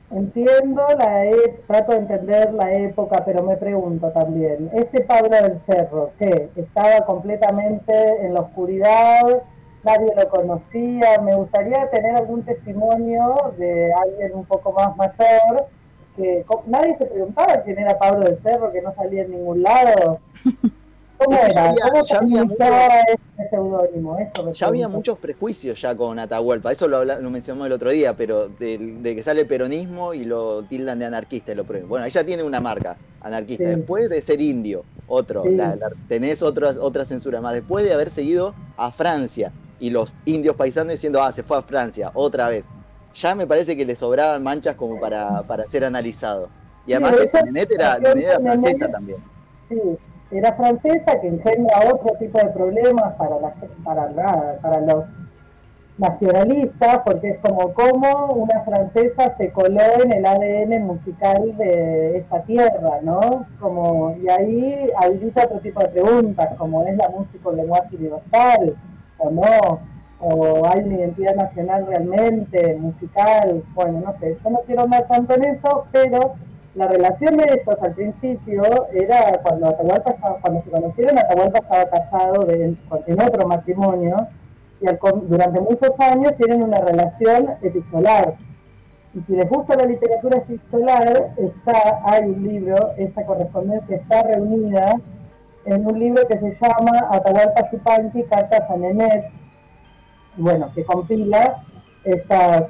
Entiendo, 0.10 0.82
la 0.98 1.25
e, 1.25 1.60
trato 1.68 1.92
de 1.92 1.98
entender 1.98 2.54
la 2.54 2.74
época, 2.74 3.25
pero 3.25 3.44
me 3.44 3.58
pregunto 3.58 4.10
también, 4.12 4.70
este 4.74 5.01
Pablo 5.01 5.30
del 5.30 5.60
Cerro, 5.66 6.12
que 6.18 6.50
estaba 6.56 7.06
completamente 7.06 8.25
en 8.25 8.34
la 8.34 8.42
oscuridad, 8.42 9.44
nadie 9.84 10.14
lo 10.16 10.30
conocía, 10.30 11.20
me 11.24 11.36
gustaría 11.36 11.90
tener 11.90 12.16
algún 12.16 12.44
testimonio 12.44 13.54
de 13.58 13.94
alguien 13.94 14.32
un 14.36 14.46
poco 14.46 14.72
más 14.74 14.96
mayor, 14.98 15.68
que 16.16 16.44
nadie 16.66 16.98
se 16.98 17.06
preguntaba 17.06 17.62
quién 17.64 17.78
era 17.80 17.98
Pablo 17.98 18.26
del 18.26 18.40
Cerro, 18.42 18.72
que 18.72 18.82
no 18.82 18.94
salía 18.96 19.24
en 19.24 19.32
ningún 19.32 19.62
lado. 19.64 20.20
¿Cómo 21.18 21.36
Es 21.36 21.48
que 21.48 21.54
ya 21.54 21.62
era? 21.62 21.70
había- 21.72 21.82
¿Cómo 21.90 22.06
ya 22.06 22.18
había 22.20 23.02
ese 23.02 23.50
seudónimo? 23.50 24.18
Eso 24.20 24.52
Ya 24.52 24.68
había 24.68 24.88
muchos 24.88 25.18
prejuicios 25.18 25.82
ya 25.82 25.96
con 25.96 26.20
Atahualpa, 26.20 26.72
eso 26.72 26.88
lo, 26.88 26.98
habla- 26.98 27.18
lo 27.20 27.32
mencionamos 27.32 27.66
el 27.68 27.74
otro 27.74 27.90
día, 27.90 28.16
pero 28.16 28.50
de, 28.50 29.02
que 29.16 29.24
sale 29.24 29.46
peronismo 29.46 30.14
y 30.14 30.26
lo 30.26 30.62
tildan 30.66 31.00
de 31.00 31.06
anarquista 31.06 31.54
y 31.54 31.56
lo 31.56 31.64
prueben. 31.66 31.90
Bueno, 31.90 32.08
ya 32.08 32.24
tiene 32.24 32.44
una 32.44 32.60
marca, 32.62 32.98
anarquista. 33.22 33.64
Sí. 33.64 33.70
Después 33.78 34.10
de 34.12 34.22
ser 34.22 34.40
indio, 34.42 34.84
otro, 35.08 35.42
Sí. 35.44 35.56
la- 35.56 35.76
la- 35.76 35.90
tenés 36.08 36.44
otras, 36.44 36.78
otra 36.78 37.04
censura 37.04 37.42
más. 37.42 37.54
Después 37.56 37.84
de 37.84 37.94
haber 37.94 38.12
seguido 38.12 38.54
a 38.76 38.92
Francia 38.92 39.52
y 39.80 39.90
los 39.90 40.14
indios 40.26 40.56
paisanos 40.56 40.94
diciendo, 40.94 41.22
ah, 41.22 41.32
se 41.32 41.44
fue 41.44 41.58
a 41.58 41.62
Francia, 41.62 42.12
otra 42.14 42.50
vez. 42.50 42.66
Ya 43.14 43.34
me 43.36 43.48
parece 43.48 43.76
que 43.78 43.86
le 43.86 43.96
sobraban 43.96 44.44
manchas 44.44 44.76
como 44.76 45.00
para, 45.00 45.42
para 45.44 45.64
ser 45.64 45.84
analizado. 45.86 46.50
Y 46.86 46.90
Sí, 46.90 46.94
además 46.94 47.16
hecho, 47.22 47.44
Nenet 47.46 47.72
era, 47.72 47.98
era 47.98 48.40
francesa 48.40 48.88
Nenet- 48.88 48.92
también. 48.92 49.18
Sí, 49.70 49.80
era 50.32 50.54
francesa 50.56 51.20
que 51.22 51.28
engendra 51.28 51.80
otro 51.94 52.16
tipo 52.20 52.38
de 52.38 52.48
problemas 52.48 53.14
para, 53.16 53.40
la, 53.40 53.54
para, 53.84 54.12
la- 54.12 54.60
para 54.62 54.82
los 54.82 55.06
nacionalistas, 55.98 57.00
porque 57.06 57.30
es 57.32 57.40
como 57.40 57.74
cómo 57.74 58.28
una 58.34 58.62
francesa 58.64 59.36
se 59.38 59.52
coló 59.52 59.82
en 60.04 60.14
el 60.14 60.26
ADN 60.26 60.86
musical 60.86 61.58
de 61.58 62.18
esta 62.18 62.44
tierra, 62.44 63.00
¿no? 63.02 63.48
Como, 63.60 64.16
y 64.22 64.30
ahí 64.30 64.90
habilita 64.96 65.46
otro 65.46 65.60
tipo 65.60 65.80
de 65.82 65.88
preguntas, 65.90 66.50
como 66.58 66.86
es 66.86 66.96
la 66.98 67.10
música 67.10 67.50
un 67.50 67.58
lenguaje 67.58 67.96
universal 67.96 68.76
o 69.20 69.30
no, 69.30 69.80
o 70.20 70.66
hay 70.68 70.82
una 70.84 70.96
identidad 70.96 71.36
nacional 71.36 71.86
realmente, 71.88 72.76
musical, 72.76 73.64
bueno, 73.76 74.02
no 74.06 74.20
sé, 74.20 74.36
yo 74.44 74.50
no 74.50 74.60
quiero 74.66 74.82
andar 74.84 75.08
tanto 75.08 75.36
en 75.36 75.46
eso, 75.46 75.86
pero 75.92 76.34
la 76.76 76.88
relación 76.88 77.38
de 77.38 77.46
ellos 77.46 77.78
al 77.82 77.94
principio 77.94 78.64
era 78.94 79.40
cuando 79.44 79.68
Atahualpa 79.70 80.12
estaba- 80.12 80.40
cuando 80.42 80.62
se 80.64 80.70
conocieron, 80.70 81.18
Atahualpa 81.18 81.60
estaba 81.60 81.86
casado 81.90 82.46
de- 82.46 82.76
en 83.08 83.22
otro 83.22 83.48
matrimonio 83.48 84.28
y 84.82 84.88
al 84.88 85.00
durante 85.24 85.60
muchos 85.60 85.92
años 86.00 86.34
tienen 86.38 86.62
una 86.64 86.80
relación 86.80 87.50
epistolar. 87.62 88.36
Y 89.16 89.22
si 89.22 89.34
les 89.36 89.50
gusta 89.50 89.76
la 89.76 89.86
literatura 89.86 90.38
epistolar, 90.38 91.32
está, 91.38 92.00
hay 92.04 92.26
un 92.30 92.48
libro, 92.48 92.92
esa 92.98 93.26
correspondencia 93.26 93.96
está 93.96 94.22
reunida 94.24 94.96
en 95.68 95.86
un 95.86 96.00
libro 96.00 96.26
que 96.28 96.40
se 96.40 96.56
llama 96.62 97.10
Atahualpa 97.12 97.70
Yupanqui, 97.72 98.24
Cartas 98.24 98.70
a 98.70 98.78
Nenet, 98.78 99.26
bueno, 100.38 100.72
que 100.74 100.86
compila 100.86 101.64
estas, 102.06 102.64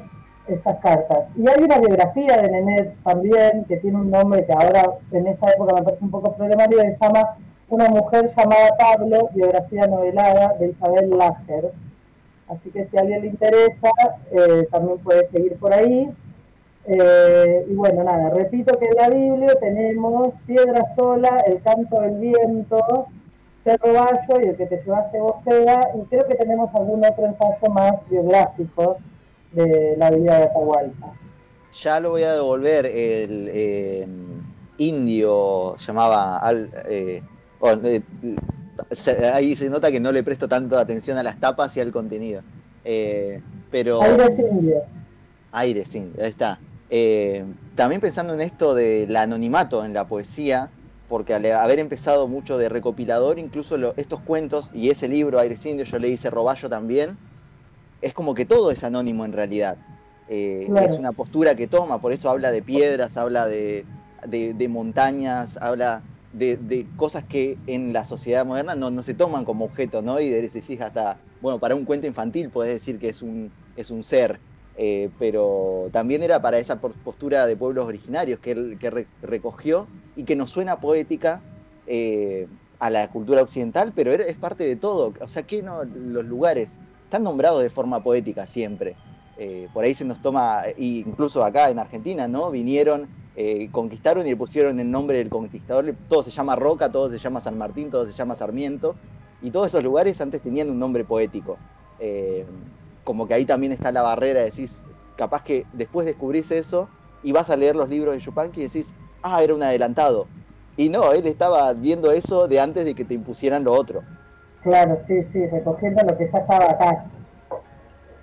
estas 0.48 0.80
cartas. 0.80 1.26
Y 1.36 1.48
hay 1.48 1.64
una 1.64 1.78
biografía 1.78 2.38
de 2.38 2.50
Nenet 2.50 2.96
también, 3.04 3.66
que 3.66 3.78
tiene 3.78 3.98
un 3.98 4.10
nombre 4.10 4.46
que 4.46 4.54
ahora 4.54 4.84
en 5.12 5.28
esta 5.28 5.52
época 5.52 5.76
me 5.76 5.84
parece 5.84 6.04
un 6.04 6.12
poco 6.12 6.34
problemático, 6.34 6.82
que 6.82 6.96
se 6.96 6.98
llama 7.00 7.38
Una 7.70 7.90
mujer 7.90 8.32
llamada 8.36 8.76
Pablo, 8.80 9.30
biografía 9.34 9.86
novelada 9.86 10.56
de 10.60 10.70
Isabel 10.70 11.10
Lager. 11.12 11.72
Así 12.50 12.70
que 12.72 12.88
si 12.88 12.98
a 12.98 13.02
alguien 13.02 13.22
le 13.22 13.28
interesa, 13.28 13.92
eh, 14.32 14.68
también 14.72 14.98
puede 15.00 15.30
seguir 15.30 15.56
por 15.58 15.72
ahí. 15.72 16.10
Eh, 16.88 17.66
y 17.70 17.74
bueno, 17.74 18.04
nada, 18.04 18.30
repito 18.30 18.78
que 18.80 18.86
en 18.86 18.96
la 18.96 19.10
Biblia 19.10 19.56
tenemos 19.60 20.34
Piedra 20.46 20.86
Sola, 20.96 21.44
El 21.46 21.62
Canto 21.62 22.00
del 22.00 22.16
Viento, 22.16 23.08
Cerro 23.66 23.94
Bayo 23.94 24.42
y 24.42 24.48
El 24.48 24.56
que 24.56 24.68
te 24.68 24.82
llevaste 24.84 25.20
vos, 25.20 25.36
y 25.46 26.06
creo 26.06 26.26
que 26.28 26.36
tenemos 26.36 26.74
algún 26.74 27.06
otro 27.06 27.26
ensayo 27.26 27.74
más 27.74 27.94
biográfico 28.10 28.98
de 29.52 29.96
la 29.98 30.12
vida 30.12 30.40
de 30.40 30.44
Atahualpa. 30.46 31.14
Ya 31.74 32.00
lo 32.00 32.12
voy 32.12 32.24
a 32.24 32.34
devolver. 32.34 32.86
El 32.86 33.50
eh, 33.54 34.08
indio 34.78 35.76
llamaba 35.78 36.38
al. 36.38 36.72
eh, 36.90 37.22
bueno, 37.60 37.88
eh, 37.88 38.02
ahí 39.34 39.56
se 39.56 39.70
nota 39.70 39.92
que 39.92 40.00
no 40.00 40.12
le 40.12 40.24
presto 40.24 40.48
tanto 40.48 40.78
atención 40.78 41.18
a 41.18 41.24
las 41.24 41.40
tapas 41.40 41.76
y 41.78 41.82
al 41.82 41.92
contenido. 41.92 42.42
Eh, 42.86 43.42
pero. 43.70 44.02
Aires 44.02 44.40
indios. 44.40 44.84
Aire, 45.52 45.86
sí, 45.86 46.12
ahí 46.22 46.30
está. 46.30 46.60
Eh, 46.90 47.46
también 47.76 48.02
pensando 48.02 48.34
en 48.34 48.42
esto 48.42 48.74
del 48.76 49.16
anonimato 49.16 49.86
en 49.86 49.94
la 49.94 50.08
poesía, 50.08 50.74
porque 51.08 51.34
al 51.34 51.46
haber 51.48 51.80
empezado 51.80 52.28
mucho 52.28 52.58
de 52.58 52.70
recopilador, 52.70 53.40
incluso 53.40 53.78
lo- 53.78 53.94
estos 53.98 54.22
cuentos 54.22 54.70
y 54.74 54.90
ese 54.90 55.08
libro, 55.08 55.40
Aires 55.40 55.66
Indios, 55.66 55.90
yo 55.92 56.00
le 56.00 56.10
hice 56.10 56.30
Roballo 56.30 56.70
también, 56.70 57.20
es 58.02 58.14
como 58.14 58.34
que 58.36 58.46
todo 58.46 58.72
es 58.72 58.84
anónimo 58.84 59.26
en 59.26 59.34
realidad. 59.34 59.80
Eh, 60.28 60.68
Claro. 60.68 60.86
Es 60.88 61.00
una 61.00 61.14
postura 61.14 61.56
que 61.56 61.68
toma, 61.68 62.00
por 62.02 62.12
eso 62.14 62.30
habla 62.30 62.52
de 62.52 62.62
piedras, 62.64 63.18
habla 63.18 63.48
de, 63.48 63.88
de- 64.28 64.54
de 64.54 64.68
montañas, 64.70 65.58
habla 65.62 66.04
de, 66.32 66.58
de 66.58 66.92
cosas 66.96 67.24
que 67.26 67.62
en 67.66 67.94
la 67.94 68.04
sociedad 68.06 68.46
moderna 68.46 68.76
no, 68.76 68.92
no 68.92 69.04
se 69.04 69.14
toman 69.16 69.46
como 69.46 69.66
objeto, 69.66 70.02
¿no? 70.02 70.20
Y 70.20 70.30
decís 70.30 70.82
hasta, 70.82 71.24
bueno, 71.40 71.60
para 71.60 71.76
un 71.76 71.86
cuento 71.86 72.08
infantil 72.08 72.50
podés 72.52 72.74
decir 72.74 73.00
que 73.00 73.10
es 73.10 73.22
un, 73.22 73.54
es 73.76 73.90
un 73.92 74.04
ser, 74.04 74.42
eh, 74.80 75.10
pero 75.18 75.90
también 75.92 76.22
era 76.22 76.40
para 76.40 76.60
esa 76.60 76.80
postura 76.80 77.48
de 77.48 77.58
pueblos 77.58 77.88
originarios 77.88 78.40
que 78.40 79.08
recogió 79.24 79.88
y 80.16 80.24
que 80.24 80.36
nos 80.36 80.52
suena 80.52 80.80
poética 80.80 81.42
eh, 81.88 82.48
a 82.78 82.92
la 82.92 83.10
cultura 83.10 83.42
occidental, 83.42 83.92
pero 83.96 84.12
es 84.12 84.38
parte 84.38 84.66
de 84.66 84.76
todo. 84.76 85.14
O 85.20 85.28
sea, 85.28 85.44
que 85.44 85.64
no, 85.64 85.84
los 85.84 86.26
lugares 86.26 86.78
están 87.06 87.24
nombrados 87.24 87.64
de 87.64 87.72
forma 87.72 88.04
poética 88.04 88.46
siempre. 88.46 88.96
Eh, 89.40 89.68
por 89.74 89.84
ahí 89.84 89.96
se 89.96 90.06
nos 90.06 90.22
toma, 90.22 90.62
incluso 90.78 91.44
acá 91.44 91.72
en 91.72 91.80
Argentina, 91.80 92.28
¿no? 92.28 92.52
Vinieron, 92.52 93.08
conquistaron 93.72 94.28
y 94.28 94.32
le 94.32 94.36
pusieron 94.36 94.80
el 94.80 94.92
nombre 94.92 95.18
del 95.18 95.30
conquistador. 95.30 95.96
Todo 96.08 96.22
se 96.22 96.30
llama 96.30 96.56
Roca, 96.56 96.92
todo 96.92 97.10
se 97.10 97.18
llama 97.18 97.42
San 97.42 97.58
Martín, 97.58 97.90
todo 97.90 98.06
se 98.06 98.12
llama 98.12 98.36
Sarmiento. 98.36 98.96
Y 99.42 99.50
todos 99.50 99.68
esos 99.68 99.84
lugares 99.84 100.22
antes 100.22 100.42
tenían 100.42 100.70
un 100.70 100.78
nombre 100.78 101.04
poético. 101.04 101.58
Como 103.08 103.26
que 103.26 103.34
ahí 103.34 103.46
también 103.46 103.72
está 103.72 103.90
la 103.94 104.02
barrera, 104.02 104.42
decís, 104.42 104.84
capaz 105.16 105.42
que 105.42 105.66
después 105.72 106.06
descubrís 106.06 106.52
eso 106.52 106.90
y 107.24 107.32
vas 107.32 107.50
a 107.50 107.56
leer 107.56 107.74
los 107.74 107.88
libros 107.88 108.14
de 108.14 108.20
Yupanqui 108.20 108.60
y 108.60 108.64
decís, 108.64 108.94
ah, 109.24 109.42
era 109.42 109.56
un 109.56 109.64
adelantado. 109.64 110.28
Y 110.76 110.90
no, 110.90 111.14
él 111.14 111.26
estaba 111.26 111.72
viendo 111.72 112.12
eso 112.12 112.50
de 112.50 112.60
antes 112.60 112.84
de 112.84 112.94
que 112.94 113.06
te 113.06 113.14
impusieran 113.14 113.64
lo 113.64 113.72
otro. 113.72 114.02
Claro, 114.62 115.00
sí, 115.08 115.24
sí, 115.32 115.48
recogiendo 115.48 116.04
lo 116.04 116.18
que 116.18 116.30
ya 116.30 116.40
estaba 116.40 116.66
acá. 116.66 117.06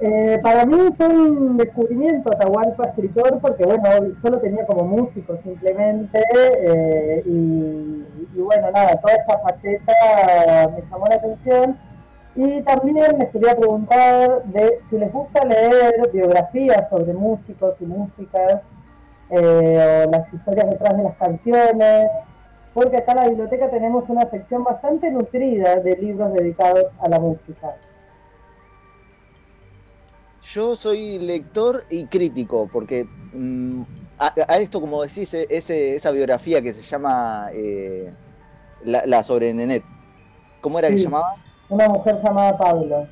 Eh, 0.01 0.39
para 0.43 0.67
mí 0.67 0.77
fue 0.99 1.09
un 1.09 1.57
descubrimiento 1.57 2.31
Atahualpa 2.31 2.89
escritor 2.89 3.39
porque 3.41 3.65
bueno, 3.65 3.89
yo 4.23 4.31
lo 4.31 4.39
tenía 4.39 4.67
como 4.67 4.85
músico 4.85 5.39
simplemente 5.43 6.21
eh, 6.35 7.23
y, 7.25 8.05
y 8.35 8.39
bueno, 8.39 8.71
nada, 8.71 9.01
toda 9.01 9.15
esta 9.15 9.39
faceta 9.39 9.93
me 10.77 10.83
llamó 10.83 11.07
la 11.09 11.15
atención 11.15 11.79
y 12.37 12.63
también 12.63 12.97
les 13.19 13.31
quería 13.31 13.57
preguntar 13.57 14.45
de 14.45 14.81
si 14.91 14.99
les 14.99 15.13
gusta 15.13 15.45
leer 15.45 16.11
biografías 16.13 16.89
sobre 16.91 17.13
músicos 17.13 17.75
y 17.81 17.85
músicas 17.85 18.63
eh, 19.31 20.05
o 20.07 20.11
las 20.11 20.33
historias 20.35 20.69
detrás 20.71 20.97
de 20.97 21.03
las 21.05 21.17
canciones 21.17 22.07
porque 22.75 22.97
acá 22.97 23.13
en 23.13 23.19
la 23.19 23.29
biblioteca 23.29 23.71
tenemos 23.71 24.05
una 24.09 24.29
sección 24.29 24.65
bastante 24.65 25.11
nutrida 25.11 25.77
de 25.77 25.97
libros 25.97 26.35
dedicados 26.35 26.87
a 27.01 27.09
la 27.09 27.21
música. 27.21 27.77
Yo 30.43 30.75
soy 30.77 31.21
lector 31.21 31.85
y 31.89 32.07
crítico, 32.07 32.69
porque 32.71 33.07
mm, 33.33 33.83
a, 34.19 34.35
a 34.49 34.59
esto, 34.59 34.81
como 34.81 35.03
decís, 35.03 35.33
e- 35.35 35.47
ese, 35.49 35.95
esa 35.95 36.11
biografía 36.11 36.61
que 36.61 36.73
se 36.73 36.83
llama 36.83 37.49
eh, 37.53 38.13
la, 38.85 39.05
la 39.07 39.23
sobre 39.23 39.55
Nenet, 39.55 39.85
¿cómo 40.61 40.79
era 40.81 40.89
que 40.89 40.99
se 40.99 41.05
llamaba? 41.05 41.37
Una 41.69 41.89
mujer 41.89 42.21
llamada 42.23 42.57
Pablo. 42.57 43.09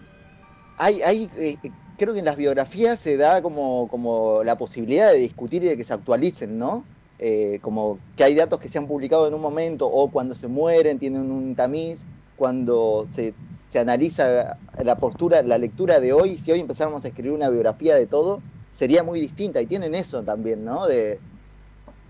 Hay, 0.78 1.02
hay, 1.02 1.30
eh, 1.37 1.56
creo 1.97 2.12
que 2.12 2.21
en 2.21 2.25
las 2.25 2.37
biografías 2.37 3.00
se 3.00 3.16
da 3.16 3.42
como, 3.42 3.88
como 3.88 4.42
la 4.44 4.56
posibilidad 4.56 5.11
de 5.12 5.18
discutir 5.18 5.62
y 5.64 5.68
de 5.68 5.76
que 5.76 5.85
se 5.85 5.94
actualicen, 5.94 6.59
¿no? 6.59 6.85
Eh, 7.18 7.61
como 7.62 7.99
que 8.16 8.25
hay 8.25 8.35
datos 8.35 8.59
que 8.59 8.68
se 8.68 8.78
han 8.78 8.87
publicado 8.87 9.28
en 9.28 9.35
un 9.35 9.40
momento 9.40 9.87
o 9.87 10.11
cuando 10.11 10.35
se 10.35 10.49
mueren 10.49 10.99
tienen 10.99 11.30
un 11.30 11.54
tamiz, 11.54 12.04
cuando 12.37 13.06
se, 13.09 13.35
se 13.68 13.78
analiza 13.78 14.59
la 14.82 14.97
postura, 14.97 15.42
la 15.42 15.59
lectura 15.59 16.00
de 16.00 16.12
hoy, 16.12 16.38
si 16.38 16.50
hoy 16.50 16.61
empezáramos 16.61 17.04
a 17.04 17.09
escribir 17.09 17.32
una 17.32 17.49
biografía 17.49 17.94
de 17.94 18.06
todo, 18.06 18.42
sería 18.73 19.04
muy 19.04 19.21
distinta 19.21 19.61
y 19.62 19.66
tienen 19.66 19.94
eso 19.94 20.23
también, 20.23 20.64
¿no? 20.64 20.87
De, 20.87 21.21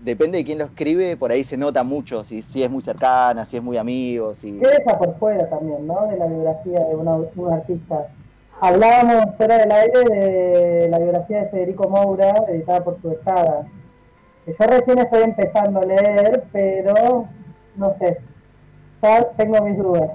depende 0.03 0.37
de 0.37 0.43
quién 0.43 0.57
lo 0.59 0.65
escribe, 0.65 1.17
por 1.17 1.31
ahí 1.31 1.43
se 1.43 1.57
nota 1.57 1.83
mucho, 1.83 2.23
si, 2.23 2.41
si 2.41 2.61
es 2.63 2.69
muy 2.69 2.81
cercana, 2.81 3.45
si 3.45 3.57
es 3.57 3.63
muy 3.63 3.77
amigo, 3.77 4.33
si... 4.33 4.51
¿Qué 4.59 4.67
deja 4.67 4.97
por 4.97 5.17
fuera 5.17 5.49
también, 5.49 5.87
no? 5.87 6.07
De 6.07 6.17
la 6.17 6.25
biografía 6.27 6.79
de 6.85 6.95
una- 6.95 7.15
un 7.15 7.53
artista. 7.53 8.07
Hablábamos 8.59 9.35
fuera 9.37 9.57
del 9.57 9.71
aire 9.71 9.99
de 10.03 10.89
la 10.89 10.99
biografía 10.99 11.43
de 11.43 11.49
Federico 11.49 11.89
Moura, 11.89 12.33
editada 12.49 12.83
por 12.83 13.01
su 13.01 13.11
estada. 13.11 13.65
Que 14.45 14.51
yo 14.51 14.65
recién 14.67 14.99
estoy 14.99 15.23
empezando 15.23 15.79
a 15.79 15.85
leer, 15.85 16.43
pero 16.51 17.27
no 17.75 17.95
sé. 17.99 18.19
Ya 19.01 19.27
tengo 19.37 19.61
mis 19.65 19.77
dudas. 19.77 20.09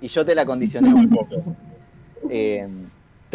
y 0.00 0.08
yo 0.08 0.24
te 0.24 0.34
la 0.34 0.44
condicioné 0.46 0.92
un 0.94 1.08
poco. 1.10 1.36
Eh, 2.28 2.66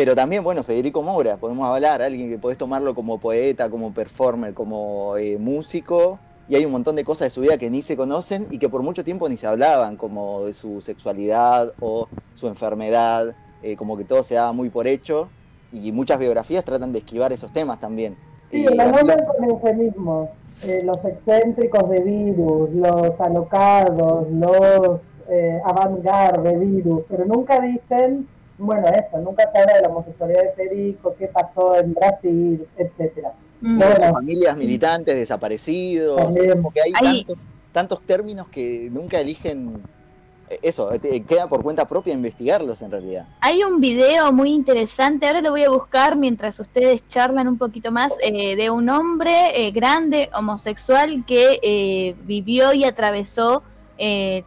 pero 0.01 0.15
también, 0.15 0.43
bueno, 0.43 0.63
Federico 0.63 1.03
Moura, 1.03 1.37
podemos 1.37 1.67
hablar, 1.67 2.01
alguien 2.01 2.27
que 2.27 2.39
podés 2.39 2.57
tomarlo 2.57 2.95
como 2.95 3.19
poeta, 3.19 3.69
como 3.69 3.93
performer, 3.93 4.55
como 4.55 5.15
eh, 5.15 5.37
músico 5.37 6.17
y 6.49 6.55
hay 6.55 6.65
un 6.65 6.71
montón 6.71 6.95
de 6.95 7.03
cosas 7.03 7.27
de 7.27 7.29
su 7.29 7.41
vida 7.41 7.59
que 7.59 7.69
ni 7.69 7.83
se 7.83 7.95
conocen 7.95 8.47
y 8.49 8.57
que 8.57 8.67
por 8.67 8.81
mucho 8.81 9.03
tiempo 9.03 9.29
ni 9.29 9.37
se 9.37 9.45
hablaban, 9.45 9.97
como 9.97 10.45
de 10.45 10.55
su 10.55 10.81
sexualidad 10.81 11.73
o 11.79 12.07
su 12.33 12.47
enfermedad, 12.47 13.35
eh, 13.61 13.75
como 13.75 13.95
que 13.95 14.03
todo 14.03 14.23
se 14.23 14.33
daba 14.33 14.53
muy 14.53 14.71
por 14.71 14.87
hecho 14.87 15.29
y 15.71 15.91
muchas 15.91 16.17
biografías 16.17 16.65
tratan 16.65 16.93
de 16.93 16.97
esquivar 16.97 17.31
esos 17.31 17.53
temas 17.53 17.79
también. 17.79 18.17
Sí, 18.49 18.63
lo 18.63 18.73
nombran 18.73 19.23
con 19.23 19.51
eufemismos, 19.51 20.29
eh, 20.63 20.81
los 20.83 20.97
excéntricos 21.05 21.87
de 21.91 21.99
virus, 21.99 22.71
los 22.71 23.21
alocados, 23.21 24.27
los 24.31 24.99
eh, 25.29 25.61
avant-garde 25.63 26.49
de 26.49 26.57
virus, 26.57 27.03
pero 27.07 27.23
nunca 27.25 27.61
dicen, 27.61 28.27
bueno, 28.61 28.87
eso, 28.87 29.17
nunca 29.17 29.49
se 29.51 29.59
habla 29.59 29.73
de 29.73 29.81
la 29.81 29.87
homosexualidad 29.89 30.43
de 30.43 30.51
Federico, 30.51 31.15
qué 31.17 31.27
pasó 31.27 31.75
en 31.77 31.93
Brasil, 31.93 32.67
etcétera. 32.77 33.33
Mm. 33.61 33.79
familias 34.13 34.57
militantes, 34.57 35.15
desaparecidos, 35.15 36.19
porque 36.61 36.81
hay, 36.81 36.91
Tantos, 36.91 37.37
tantos 37.71 38.01
términos 38.01 38.47
que 38.47 38.89
nunca 38.91 39.19
eligen 39.19 39.81
eh, 40.51 40.59
eso, 40.61 40.89
queda 41.27 41.47
por 41.47 41.63
cuenta 41.63 41.87
propia 41.87 42.13
investigarlos 42.13 42.81
en 42.81 42.91
realidad. 42.91 43.27
Hay 43.39 43.63
un 43.63 43.79
video 43.79 44.31
muy 44.33 44.51
interesante, 44.51 45.27
ahora 45.27 45.41
lo 45.41 45.51
voy 45.51 45.63
a 45.63 45.69
buscar 45.69 46.15
mientras 46.15 46.59
ustedes 46.59 47.07
charlan 47.07 47.47
un 47.47 47.57
poquito 47.57 47.91
más, 47.91 48.15
eh, 48.21 48.55
de 48.55 48.69
un 48.69 48.89
hombre 48.89 49.65
eh, 49.65 49.71
grande, 49.71 50.29
homosexual, 50.33 51.23
que 51.25 52.15
vivió 52.25 52.73
y 52.73 52.83
atravesó 52.83 53.63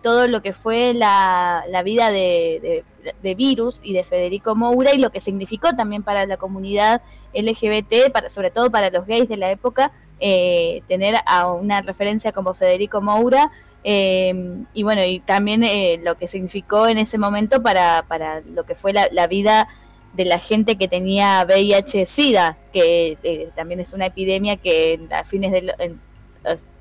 todo 0.02 0.26
lo 0.26 0.42
que 0.42 0.52
fue 0.52 0.94
la, 0.94 1.64
vida 1.84 2.10
de, 2.10 2.58
de, 2.60 2.84
Virus 3.22 3.80
y 3.82 3.92
de 3.92 4.04
Federico 4.04 4.54
Moura 4.54 4.94
y 4.94 4.98
lo 4.98 5.10
que 5.10 5.20
significó 5.20 5.74
también 5.74 6.02
para 6.02 6.26
la 6.26 6.36
comunidad 6.36 7.02
LGBT, 7.32 8.12
para, 8.12 8.30
sobre 8.30 8.50
todo 8.50 8.70
para 8.70 8.90
los 8.90 9.06
gays 9.06 9.28
de 9.28 9.36
la 9.36 9.50
época, 9.50 9.92
eh, 10.20 10.82
tener 10.88 11.16
a 11.26 11.50
una 11.50 11.82
referencia 11.82 12.32
como 12.32 12.54
Federico 12.54 13.00
Moura. 13.00 13.50
Eh, 13.82 14.64
y 14.72 14.82
bueno, 14.82 15.04
y 15.04 15.20
también 15.20 15.62
eh, 15.62 16.00
lo 16.02 16.16
que 16.16 16.28
significó 16.28 16.88
en 16.88 16.98
ese 16.98 17.18
momento 17.18 17.62
para, 17.62 18.04
para 18.08 18.40
lo 18.40 18.64
que 18.64 18.74
fue 18.74 18.92
la, 18.92 19.26
vida 19.26 19.68
de 20.14 20.24
la 20.24 20.38
gente 20.38 20.76
que 20.76 20.88
tenía 20.88 21.44
VIH-Sida, 21.44 22.56
que 22.72 23.50
también 23.54 23.80
es 23.80 23.92
una 23.92 24.06
epidemia 24.06 24.56
que 24.56 25.00
a 25.10 25.24
fines 25.24 25.52
de, 25.52 25.96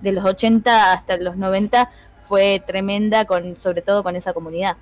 de 0.01 0.11
los 0.11 0.25
80 0.25 0.93
hasta 0.93 1.17
los 1.17 1.35
90 1.35 1.89
fue 2.21 2.61
tremenda, 2.65 3.25
con, 3.25 3.55
sobre 3.57 3.81
todo 3.81 4.03
con 4.03 4.15
esa 4.15 4.33
comunidad. 4.33 4.77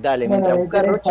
Dale, 0.00 0.28
mientras 0.28 0.56
busca 0.56 0.82
Rochi. 0.82 1.10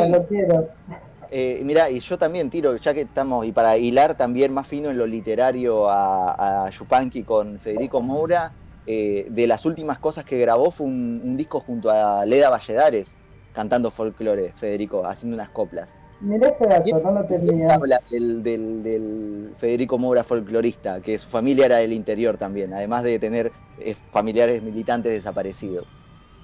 Eh, 1.30 1.62
mira, 1.66 1.90
y 1.90 2.00
yo 2.00 2.18
también 2.18 2.50
tiro, 2.50 2.78
ya 2.78 2.94
que 2.94 3.02
estamos, 3.02 3.46
y 3.46 3.52
para 3.52 3.78
hilar 3.78 4.16
también 4.16 4.54
más 4.54 4.66
fino 4.66 4.90
en 4.90 4.98
lo 4.98 5.06
literario 5.06 5.90
a, 5.90 6.66
a 6.66 6.70
Yupanqui 6.70 7.24
con 7.24 7.60
Federico 7.60 8.02
Moura, 8.02 8.54
eh, 8.86 9.28
de 9.30 9.48
las 9.48 9.66
últimas 9.66 10.00
cosas 10.00 10.24
que 10.24 10.40
grabó 10.40 10.72
fue 10.72 10.88
un, 10.88 11.36
disco 11.36 11.60
junto 11.60 11.90
a 11.90 12.26
Leda 12.26 12.50
Valladares, 12.50 13.18
cantando 13.54 13.92
folclore, 13.92 14.54
Federico, 14.56 15.06
haciendo 15.06 15.36
unas 15.36 15.50
coplas. 15.50 15.94
Mirá 16.22 16.48
ese 16.48 16.66
dato, 16.66 17.00
no 17.04 17.12
lo 17.12 17.26
tenía. 17.26 17.76
Habla 17.76 18.02
del, 18.10 18.42
del, 18.42 19.52
Federico 19.58 20.00
Moura 20.00 20.24
folclorista, 20.24 21.02
que 21.02 21.18
su 21.18 21.28
familia 21.28 21.66
era 21.66 21.78
del 21.78 21.92
interior 21.92 22.38
también, 22.38 22.74
además 22.74 23.04
de 23.04 23.20
tener 23.20 23.52
eh, 23.80 23.96
familiares 24.12 24.64
militantes 24.64 25.12
desaparecidos 25.12 25.92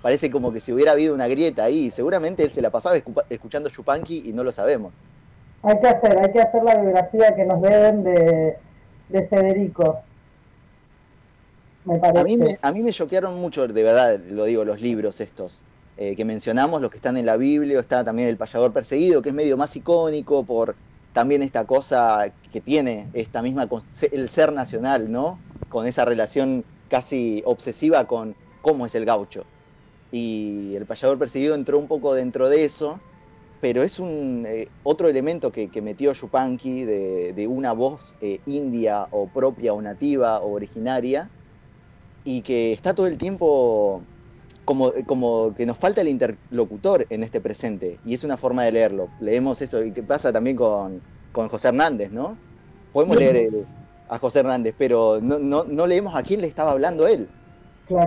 parece 0.03 0.29
como 0.29 0.51
que 0.51 0.59
si 0.59 0.73
hubiera 0.73 0.91
habido 0.91 1.15
una 1.15 1.27
grieta 1.27 1.63
ahí, 1.63 1.89
seguramente 1.89 2.43
él 2.43 2.51
se 2.51 2.61
la 2.61 2.69
pasaba 2.69 2.97
escuchando 3.29 3.69
Chupanqui 3.69 4.23
y 4.25 4.33
no 4.33 4.43
lo 4.43 4.51
sabemos. 4.51 4.93
Hay 5.63 5.79
que 5.79 5.87
hacer, 5.87 6.19
hay 6.19 6.31
que 6.33 6.41
hacer 6.41 6.61
la 6.61 6.75
biografía 6.75 7.33
que 7.33 7.45
nos 7.45 7.61
deben 7.61 8.03
de, 8.03 8.57
Federico. 9.29 10.01
Me 11.85 11.99
parece. 11.99 12.19
A 12.19 12.23
mí 12.25 12.37
me, 12.37 12.59
a 12.61 12.71
mí 12.73 12.83
me 12.83 12.91
choquearon 12.91 13.39
mucho, 13.39 13.65
de 13.65 13.83
verdad, 13.83 14.19
lo 14.29 14.43
digo, 14.43 14.65
los 14.65 14.81
libros 14.81 15.21
estos. 15.21 15.63
Eh, 15.95 16.17
que 16.17 16.25
mencionamos, 16.25 16.81
los 16.81 16.91
que 16.91 16.97
están 16.97 17.15
en 17.15 17.25
la 17.25 17.37
Biblia, 17.37 17.79
está 17.79 18.03
también 18.03 18.27
El 18.27 18.35
payador 18.35 18.73
perseguido, 18.73 19.21
que 19.21 19.29
es 19.29 19.35
medio 19.35 19.55
más 19.55 19.73
icónico 19.75 20.43
por 20.43 20.75
también 21.13 21.43
esta 21.43 21.63
cosa 21.63 22.29
que 22.51 22.59
tiene 22.59 23.07
esta 23.13 23.41
misma, 23.41 23.69
el 24.11 24.27
ser 24.27 24.51
nacional, 24.51 25.09
¿no? 25.09 25.39
Con 25.69 25.87
esa 25.87 26.03
relación 26.03 26.65
casi 26.89 27.41
obsesiva 27.45 28.05
con 28.05 28.35
cómo 28.61 28.85
es 28.85 28.95
el 28.95 29.05
gaucho 29.05 29.45
y 30.13 30.75
el 30.75 30.85
payador 30.85 31.17
perseguido 31.17 31.55
entró 31.55 31.79
un 31.79 31.87
poco 31.87 32.13
dentro 32.13 32.47
de 32.47 32.65
eso, 32.65 32.99
pero 33.59 33.81
es 33.81 33.97
un 33.97 34.45
eh, 34.47 34.67
otro 34.83 35.09
elemento 35.09 35.51
que, 35.51 35.67
metió 35.81 36.13
Yupanqui 36.13 36.83
de, 36.85 37.47
una 37.47 37.73
voz 37.73 38.15
eh, 38.21 38.39
india 38.45 39.07
o 39.09 39.25
propia 39.25 39.73
o 39.73 39.81
nativa 39.81 40.39
o 40.39 40.51
originaria 40.51 41.31
y 42.23 42.41
que 42.41 42.73
está 42.73 42.93
todo 42.93 43.07
el 43.07 43.17
tiempo 43.17 44.03
como, 44.65 44.93
como 45.07 45.55
que 45.55 45.65
nos 45.65 45.79
falta 45.79 46.01
el 46.01 46.09
interlocutor 46.09 47.07
en 47.09 47.23
este 47.23 47.41
presente 47.41 47.99
y 48.05 48.13
es 48.13 48.23
una 48.23 48.37
forma 48.37 48.65
de 48.65 48.71
leerlo. 48.71 49.09
Leemos 49.19 49.63
eso 49.63 49.83
y 49.83 49.91
que 49.93 50.03
pasa 50.03 50.31
también 50.31 50.57
con, 50.57 51.01
José 51.33 51.69
Hernández, 51.69 52.11
¿no? 52.11 52.37
Podemos 52.91 53.17
leer 53.17 53.65
a 54.09 54.19
José 54.19 54.41
Hernández, 54.41 54.75
pero 54.77 55.19
no, 55.19 55.39
no, 55.39 55.63
no 55.63 55.87
leemos 55.87 56.13
a 56.13 56.21
quién 56.21 56.39
le 56.39 56.45
estaba 56.45 56.69
hablando 56.69 57.07
él. 57.07 57.27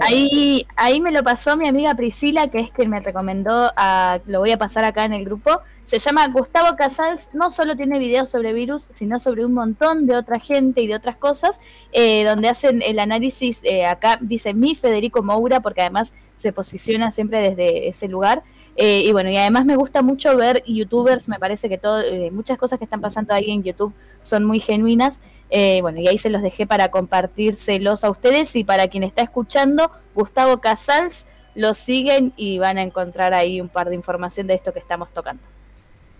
Ahí, 0.00 0.66
ahí 0.74 1.00
me 1.02 1.12
lo 1.12 1.22
pasó 1.22 1.56
mi 1.56 1.68
amiga 1.68 1.94
Priscila, 1.94 2.48
que 2.50 2.60
es 2.60 2.70
quien 2.70 2.88
me 2.88 3.00
recomendó, 3.00 3.70
a, 3.76 4.20
lo 4.26 4.40
voy 4.40 4.50
a 4.50 4.56
pasar 4.56 4.84
acá 4.84 5.04
en 5.04 5.12
el 5.12 5.24
grupo. 5.24 5.60
Se 5.82 5.98
llama 5.98 6.26
Gustavo 6.28 6.76
Casals, 6.76 7.28
no 7.34 7.52
solo 7.52 7.76
tiene 7.76 7.98
videos 7.98 8.30
sobre 8.30 8.54
virus, 8.54 8.88
sino 8.90 9.20
sobre 9.20 9.44
un 9.44 9.52
montón 9.52 10.06
de 10.06 10.16
otra 10.16 10.40
gente 10.40 10.80
y 10.80 10.86
de 10.86 10.94
otras 10.94 11.16
cosas, 11.16 11.60
eh, 11.92 12.24
donde 12.24 12.48
hacen 12.48 12.80
el 12.82 12.98
análisis, 12.98 13.60
eh, 13.64 13.84
acá 13.84 14.18
dice 14.20 14.54
mi 14.54 14.74
Federico 14.74 15.22
Moura, 15.22 15.60
porque 15.60 15.82
además 15.82 16.14
se 16.36 16.52
posiciona 16.52 17.12
siempre 17.12 17.40
desde 17.40 17.88
ese 17.88 18.08
lugar. 18.08 18.42
Eh, 18.76 19.02
y 19.04 19.12
bueno, 19.12 19.30
y 19.30 19.36
además 19.36 19.64
me 19.64 19.76
gusta 19.76 20.02
mucho 20.02 20.36
ver 20.36 20.62
youtubers, 20.66 21.28
me 21.28 21.38
parece 21.38 21.68
que 21.68 21.78
todo, 21.78 22.02
muchas 22.32 22.58
cosas 22.58 22.78
que 22.78 22.84
están 22.84 23.00
pasando 23.00 23.32
ahí 23.34 23.50
en 23.50 23.62
YouTube 23.62 23.92
son 24.22 24.44
muy 24.44 24.60
genuinas. 24.60 25.20
Eh, 25.50 25.80
bueno, 25.80 26.00
y 26.00 26.08
ahí 26.08 26.18
se 26.18 26.30
los 26.30 26.42
dejé 26.42 26.66
para 26.66 26.90
compartírselos 26.90 28.04
a 28.04 28.10
ustedes 28.10 28.56
y 28.56 28.64
para 28.64 28.88
quien 28.88 29.04
está 29.04 29.22
escuchando, 29.22 29.90
Gustavo 30.14 30.58
Casals, 30.58 31.26
lo 31.54 31.72
siguen 31.74 32.32
y 32.36 32.58
van 32.58 32.78
a 32.78 32.82
encontrar 32.82 33.32
ahí 33.32 33.60
un 33.60 33.68
par 33.68 33.88
de 33.88 33.94
información 33.94 34.46
de 34.46 34.54
esto 34.54 34.72
que 34.72 34.78
estamos 34.78 35.10
tocando. 35.10 35.42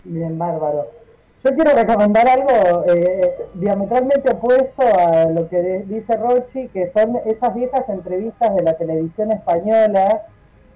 Bien, 0.03 0.37
bárbaro. 0.37 0.87
Yo 1.43 1.53
quiero 1.53 1.71
recomendar 1.75 2.27
algo 2.27 2.85
eh, 2.87 3.35
diametralmente 3.53 4.31
opuesto 4.31 4.81
a 4.81 5.25
lo 5.25 5.47
que 5.47 5.83
dice 5.87 6.17
Rochi, 6.17 6.67
que 6.69 6.91
son 6.91 7.19
esas 7.25 7.53
viejas 7.53 7.87
entrevistas 7.89 8.55
de 8.55 8.63
la 8.63 8.73
televisión 8.75 9.31
española, 9.31 10.23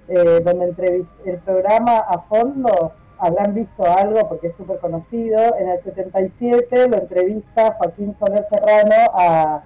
eh, 0.08 0.40
donde 0.44 1.06
el 1.24 1.38
programa 1.38 1.98
a 1.98 2.20
fondo 2.20 2.92
habrán 3.22 3.54
visto 3.54 3.84
algo 3.84 4.28
porque 4.28 4.48
es 4.48 4.56
súper 4.56 4.78
conocido. 4.78 5.38
En 5.56 5.68
el 5.68 5.82
77 5.82 6.88
lo 6.88 6.98
entrevista 6.98 7.76
Joaquín 7.78 8.16
Soler 8.18 8.44
Serrano 8.50 8.96
a 9.14 9.62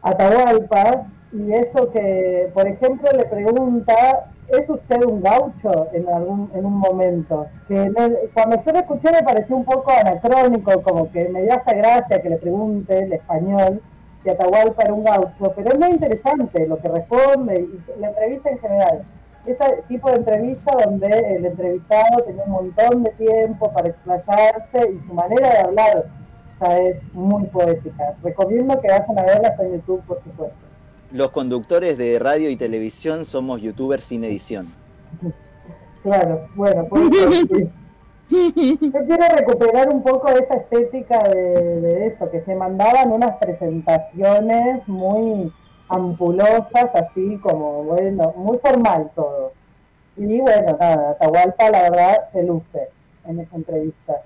Atahualpa 0.00 1.06
y 1.32 1.52
eso 1.52 1.90
que, 1.92 2.50
por 2.54 2.66
ejemplo, 2.66 3.10
le 3.14 3.26
pregunta, 3.26 4.30
¿es 4.48 4.70
usted 4.70 5.04
un 5.04 5.20
gaucho 5.20 5.88
en 5.92 6.08
algún 6.08 6.50
en 6.54 6.64
un 6.64 6.78
momento? 6.78 7.46
Que 7.68 7.92
cuando 8.32 8.56
yo 8.62 8.72
lo 8.72 8.78
escuché 8.78 9.12
me 9.12 9.22
pareció 9.22 9.54
un 9.54 9.66
poco 9.66 9.90
anacrónico, 9.90 10.80
como 10.80 11.10
que 11.12 11.28
me 11.28 11.42
dio 11.42 11.52
hasta 11.52 11.74
gracia 11.74 12.22
que 12.22 12.30
le 12.30 12.38
pregunte 12.38 13.00
el 13.00 13.12
español 13.12 13.82
si 14.22 14.30
Atahualpa 14.30 14.82
era 14.82 14.94
un 14.94 15.04
gaucho, 15.04 15.52
pero 15.54 15.68
es 15.68 15.78
muy 15.78 15.90
interesante 15.90 16.66
lo 16.66 16.78
que 16.78 16.88
responde 16.88 17.60
y 17.60 18.00
la 18.00 18.08
entrevista 18.08 18.48
en 18.48 18.58
general 18.60 19.04
ese 19.46 19.82
tipo 19.88 20.10
de 20.10 20.16
entrevista 20.16 20.76
donde 20.84 21.06
el 21.08 21.46
entrevistado 21.46 22.22
tiene 22.24 22.42
un 22.46 22.52
montón 22.52 23.02
de 23.04 23.10
tiempo 23.12 23.72
para 23.72 23.88
explayarse 23.88 24.90
y 24.92 25.06
su 25.06 25.14
manera 25.14 25.50
de 25.50 25.58
hablar 25.58 26.06
es 26.80 27.14
muy 27.14 27.44
poética. 27.44 28.14
Recomiendo 28.22 28.80
que 28.80 28.88
vayan 28.88 29.18
a 29.18 29.22
verla 29.22 29.56
en 29.60 29.72
YouTube, 29.72 30.02
por 30.06 30.22
supuesto. 30.22 30.56
Los 31.12 31.30
conductores 31.30 31.98
de 31.98 32.18
radio 32.18 32.50
y 32.50 32.56
televisión 32.56 33.24
somos 33.24 33.60
youtubers 33.60 34.04
sin 34.04 34.24
edición. 34.24 34.72
claro, 36.02 36.48
bueno, 36.54 36.86
pues 36.88 37.10
Yo 38.28 39.06
quiero 39.06 39.24
recuperar 39.36 39.88
un 39.88 40.02
poco 40.02 40.28
esa 40.30 40.54
estética 40.54 41.18
de, 41.28 41.80
de 41.80 42.06
eso, 42.08 42.28
que 42.30 42.42
se 42.42 42.54
mandaban 42.54 43.12
unas 43.12 43.36
presentaciones 43.36 44.86
muy 44.88 45.52
ampulosas, 45.88 46.90
así 46.94 47.38
como, 47.42 47.84
bueno, 47.84 48.32
muy 48.36 48.58
formal 48.58 49.10
todo. 49.14 49.52
Y 50.16 50.40
bueno, 50.40 50.76
nada, 50.80 51.10
Atahualpa 51.10 51.70
la 51.70 51.82
verdad 51.90 52.28
se 52.32 52.42
luce 52.42 52.88
en 53.26 53.40
esa 53.40 53.56
entrevista. 53.56 54.22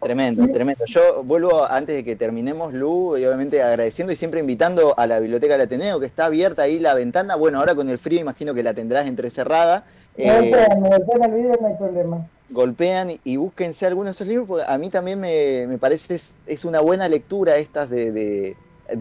Tremendo, 0.00 0.48
tremendo. 0.50 0.84
Yo 0.86 1.22
vuelvo 1.24 1.66
antes 1.66 1.94
de 1.94 2.04
que 2.04 2.16
terminemos, 2.16 2.72
Lu, 2.72 3.18
y 3.18 3.26
obviamente 3.26 3.62
agradeciendo 3.62 4.12
y 4.14 4.16
siempre 4.16 4.40
invitando 4.40 4.94
a 4.98 5.06
la 5.06 5.20
Biblioteca 5.20 5.54
del 5.54 5.62
Ateneo, 5.62 6.00
que 6.00 6.06
está 6.06 6.24
abierta 6.24 6.62
ahí 6.62 6.78
la 6.78 6.94
ventana. 6.94 7.36
Bueno, 7.36 7.58
ahora 7.58 7.74
con 7.74 7.90
el 7.90 7.98
frío 7.98 8.18
imagino 8.18 8.54
que 8.54 8.62
la 8.62 8.72
tendrás 8.72 9.06
entrecerrada. 9.06 9.84
Golpean, 10.16 10.86
eh, 10.86 10.88
golpean 10.88 11.24
el 11.24 11.32
video, 11.32 11.58
no 11.60 11.66
hay 11.66 11.74
problema. 11.74 12.26
Golpean 12.48 13.10
y, 13.22 13.36
búsquense 13.36 13.86
algunos 13.86 14.06
de 14.06 14.12
esos 14.12 14.26
libros, 14.26 14.48
porque 14.48 14.64
a 14.66 14.78
mí 14.78 14.88
también 14.88 15.20
me, 15.20 15.66
me 15.68 15.76
parece 15.76 16.14
es, 16.14 16.38
es, 16.46 16.64
una 16.64 16.80
buena 16.80 17.06
lectura 17.06 17.56
estas 17.56 17.90
de 17.90 18.10
de 18.10 18.56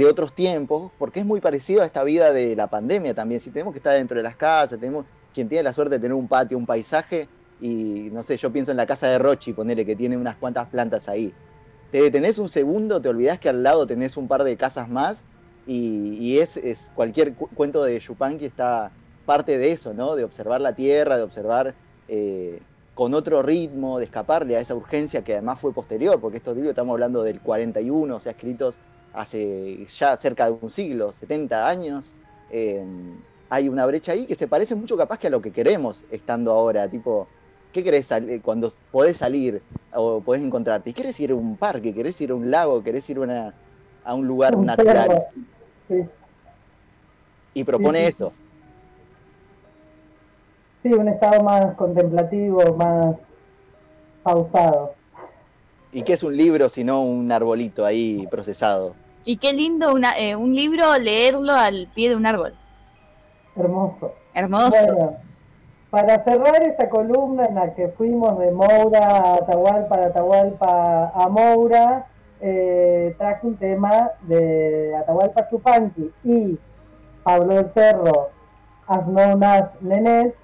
otros 0.10 0.34
tiempos, 0.34 0.91
porque 0.97 1.19
es 1.19 1.25
muy 1.25 1.41
parecido 1.41 1.82
a 1.82 1.86
esta 1.86 2.04
vida 2.04 2.32
de 2.32 2.56
la 2.56 2.67
pandemia 2.67 3.13
también. 3.13 3.41
Si 3.41 3.52
tenemos 3.52 3.73
que 3.73 3.80
estar 3.80 3.93
dentro 3.93 4.17
de 4.17 4.23
las 4.23 4.36
casas, 4.36 4.80
tenemos 4.80 5.06
quien 5.34 5.49
tiene 5.49 5.63
la 5.63 5.73
suerte 5.73 5.95
de 5.95 5.99
tener 5.99 6.15
un 6.15 6.28
patio, 6.28 6.58
un 6.58 6.65
paisaje, 6.65 7.28
y 7.62 8.10
no 8.12 8.23
sé, 8.23 8.38
yo 8.38 8.52
pienso 8.52 8.71
en 8.71 8.78
la 8.78 8.86
casa 8.86 9.08
de 9.08 9.19
Rochi, 9.19 9.54
ponele 9.54 9.86
que 9.86 9.95
tiene 9.95 10.17
unas 10.17 10.36
cuantas 10.36 10.67
plantas 10.67 11.10
ahí. 11.10 11.34
Te 11.91 12.02
detenés 12.02 12.38
un 12.38 12.49
segundo, 12.49 13.02
te 13.02 13.10
olvidás 13.10 13.39
que 13.39 13.49
al 13.49 13.63
lado 13.63 13.86
tenés 13.88 14.15
un 14.17 14.28
par 14.28 14.43
de 14.43 14.56
casas 14.58 14.89
más, 14.89 15.25
y, 15.71 16.39
es, 16.39 16.58
es, 16.58 16.91
cualquier 16.95 17.36
cuento 17.36 17.84
de 17.84 17.99
Yupanqui 17.99 18.45
está 18.45 18.91
parte 19.28 19.60
de 19.60 19.71
eso, 19.71 19.93
¿no? 19.93 20.15
De 20.15 20.23
observar 20.23 20.62
la 20.62 20.73
tierra, 20.73 21.15
de 21.15 21.21
observar 21.21 21.75
eh, 22.08 22.60
con 22.95 23.13
otro 23.13 23.43
ritmo, 23.43 23.99
de 23.99 24.06
escaparle 24.06 24.58
a 24.58 24.60
esa 24.62 24.73
urgencia 24.73 25.23
que 25.23 25.34
además 25.34 25.60
fue 25.60 25.71
posterior, 25.71 26.19
porque 26.19 26.38
estos 26.38 26.56
libros 26.56 26.71
estamos 26.71 26.93
hablando 26.93 27.21
del 27.21 27.39
41, 27.39 28.15
o 28.15 28.19
sea, 28.19 28.32
escritos 28.32 28.80
hace 29.13 29.86
ya 29.86 30.15
cerca 30.15 30.45
de 30.45 30.58
un 30.62 30.69
siglo, 30.69 31.13
70 31.13 31.67
años. 31.67 32.15
Eh, 32.52 32.84
hay 33.50 33.67
una 33.67 33.86
brecha 33.86 34.12
ahí 34.12 34.26
que 34.26 34.36
se 34.36 34.48
parece 34.48 34.76
mucho 34.76 34.95
capaz 34.95 35.17
que 35.17 35.28
a 35.28 35.30
lo 35.30 35.41
que 35.41 35.52
queremos 35.52 36.06
estando 36.12 36.52
ahora, 36.52 36.88
tipo, 36.88 37.28
¿qué 37.74 37.84
querés 37.84 38.10
cuando 38.43 38.72
podés 38.91 39.17
salir 39.17 39.62
o 39.93 40.22
podés 40.22 40.43
encontrarte? 40.43 40.93
¿Querés 40.93 41.19
ir 41.19 41.32
a 41.32 41.36
un 41.36 41.58
parque? 41.58 41.93
¿Querés 41.93 42.19
ir 42.22 42.32
a 42.32 42.36
un 42.36 42.50
lago? 42.50 42.84
¿Querés 42.84 43.10
ir 43.10 43.19
a 44.04 44.13
un 44.13 44.28
lugar 44.28 44.56
natural? 44.58 45.26
Y 47.54 47.63
propone 47.63 48.08
eso. 48.08 48.32
Sí, 50.84 50.93
un 50.93 51.08
estado 51.10 51.43
más 51.43 51.76
contemplativo, 51.76 52.76
más 52.76 53.15
pausado. 54.24 54.99
¿Y 55.91 56.04
qué 56.04 56.13
es 56.13 56.23
un 56.23 56.36
libro 56.36 56.69
sino 56.69 57.02
un 57.02 57.32
arbolito 57.32 57.86
ahí 57.86 58.28
procesado? 58.30 58.95
Y 59.25 59.38
qué 59.38 59.54
lindo 59.54 59.93
una, 59.93 60.12
eh, 60.17 60.36
un 60.36 60.56
libro 60.56 60.97
leerlo 60.97 61.54
al 61.54 61.88
pie 61.93 62.10
de 62.10 62.15
un 62.15 62.25
árbol. 62.25 62.54
Hermoso. 63.56 64.13
Hermoso. 64.34 64.78
Bueno, 64.86 65.17
para 65.89 66.23
cerrar 66.23 66.62
esta 66.63 66.89
columna 66.89 67.45
en 67.45 67.56
la 67.56 67.73
que 67.73 67.89
fuimos 67.89 68.38
de 68.38 68.52
Moura 68.52 68.99
a 68.99 69.34
Atahualpa, 69.36 69.97
de 69.97 70.06
Atahualpa 70.06 71.12
a 71.15 71.28
Moura, 71.30 72.06
eh, 72.41 73.15
traje 73.17 73.47
un 73.47 73.58
tema 73.58 74.12
de 74.21 74.95
Atahualpa 74.95 75.49
Chupanqui 75.49 76.12
y 76.23 76.58
Pablo 77.23 77.56
del 77.56 77.73
Cerro, 77.73 78.30
as 78.88 79.06
known 79.06 79.43
as 79.43 79.65
Nenet, 79.82 80.36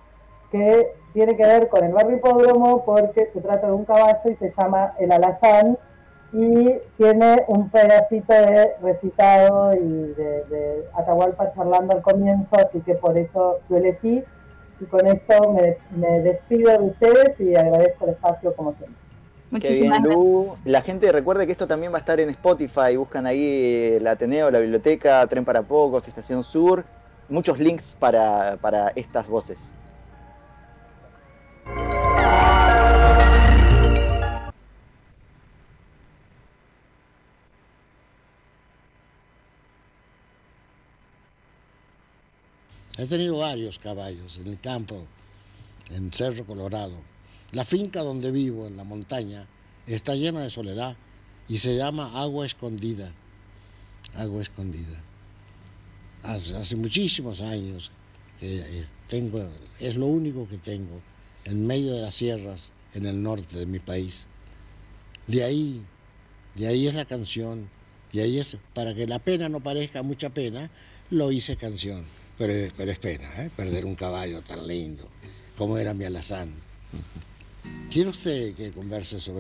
que 0.52 0.96
tiene 1.16 1.38
que 1.38 1.48
ver 1.48 1.70
con 1.70 1.82
el 1.84 1.94
barrio 1.94 2.18
hipódromo 2.18 2.84
porque 2.84 3.30
se 3.34 3.40
trata 3.40 3.68
de 3.68 3.74
un 3.74 3.86
caballo 3.86 4.20
y 4.30 4.36
se 4.36 4.54
llama 4.56 4.94
el 5.00 5.14
alazán 5.14 5.78
y 6.34 6.74
tiene 6.98 7.46
un 7.48 7.70
pedacito 7.70 8.34
de 8.34 8.74
recitado 8.82 9.74
y 9.74 10.14
de, 10.14 10.84
Atahualpa 10.94 11.54
charlando 11.56 11.94
al 11.94 12.02
comienzo, 12.02 12.50
así 12.58 12.82
que 12.82 12.96
por 12.96 13.18
eso 13.18 13.60
lo 13.70 13.78
elegí. 13.78 14.24
Y 14.82 14.86
con 14.88 15.08
esto 15.08 15.54
me, 15.54 15.78
me 15.92 16.20
despido 16.20 16.72
de 16.72 16.84
ustedes 16.84 17.40
y 17.40 17.56
agradezco 17.56 18.04
el 18.04 18.12
espacio 18.12 18.54
como 18.54 18.74
siempre. 18.74 19.00
Qué 19.62 19.80
bien, 19.80 20.04
Lu. 20.04 20.58
La 20.66 20.82
gente 20.82 21.10
recuerde 21.14 21.46
que 21.46 21.54
esto 21.54 21.66
también 21.66 21.94
va 21.94 21.98
a 21.98 22.00
estar 22.00 22.20
en 22.20 22.30
Spotify. 22.32 22.98
Buscan 22.98 23.26
ahí 23.26 23.94
el 23.96 24.06
Ateneo, 24.06 24.52
la 24.52 24.60
biblioteca, 24.60 25.26
Tren 25.28 25.46
para 25.46 25.62
Pocos, 25.62 26.10
Estación 26.10 26.44
Sur. 26.44 26.84
Muchos 27.30 27.58
links 27.58 27.96
para, 27.98 28.58
para 28.60 28.90
estas 28.96 29.30
voces. 29.30 29.74
He 42.98 43.06
tenido 43.08 43.38
varios 43.38 43.78
caballos 43.78 44.38
en 44.38 44.48
el 44.48 44.60
campo, 44.60 45.06
en 45.90 46.12
Cerro 46.14 46.46
Colorado. 46.46 46.96
La 47.52 47.66
finca 47.66 48.02
donde 48.02 48.32
vivo, 48.32 48.68
en 48.68 48.78
la 48.78 48.86
montaña, 48.86 49.46
está 49.86 50.16
llena 50.16 50.42
de 50.42 50.50
soledad 50.50 50.96
y 51.50 51.58
se 51.58 51.76
llama 51.76 52.20
Agua 52.20 52.46
Escondida. 52.46 53.12
Agua 54.16 54.42
Escondida. 54.42 54.98
Hace, 56.24 56.76
muchísimos 56.78 57.42
años 57.42 57.92
que 58.40 58.58
eh, 58.58 58.86
tengo, 59.10 59.48
es 59.80 59.96
lo 59.98 60.08
único 60.08 60.48
que 60.48 60.58
tengo 60.58 61.02
en 61.46 61.66
medio 61.66 61.94
de 61.94 62.02
las 62.02 62.16
sierras 62.16 62.72
en 62.94 63.06
el 63.06 63.22
norte 63.22 63.58
de 63.58 63.66
mi 63.66 63.80
país. 63.80 64.28
De 65.28 65.44
ahí, 65.44 65.82
de 66.56 66.68
ahí 66.68 66.88
es 66.88 66.94
la 66.94 67.06
canción, 67.06 67.70
de 68.12 68.22
ahí 68.22 68.40
es, 68.40 68.58
para 68.74 68.94
que 68.94 69.08
la 69.08 69.20
pena 69.20 69.50
no 69.50 69.60
parezca 69.60 70.04
mucha 70.04 70.30
pena, 70.30 70.70
lo 71.10 71.32
hice 71.32 71.56
canción. 71.56 72.04
Pero, 72.38 72.54
es 72.54 73.00
pena, 73.00 73.30
¿eh? 73.38 73.50
perder 73.56 73.86
un 73.86 73.96
caballo 73.96 74.42
tan 74.42 74.68
lindo 74.68 75.08
como 75.58 75.78
era 75.78 75.94
mi 75.94 76.04
alazán. 76.04 76.52
¿Quiere 77.90 78.10
usted 78.10 78.54
que 78.56 78.72
converse 78.72 79.20
sobre 79.20 79.34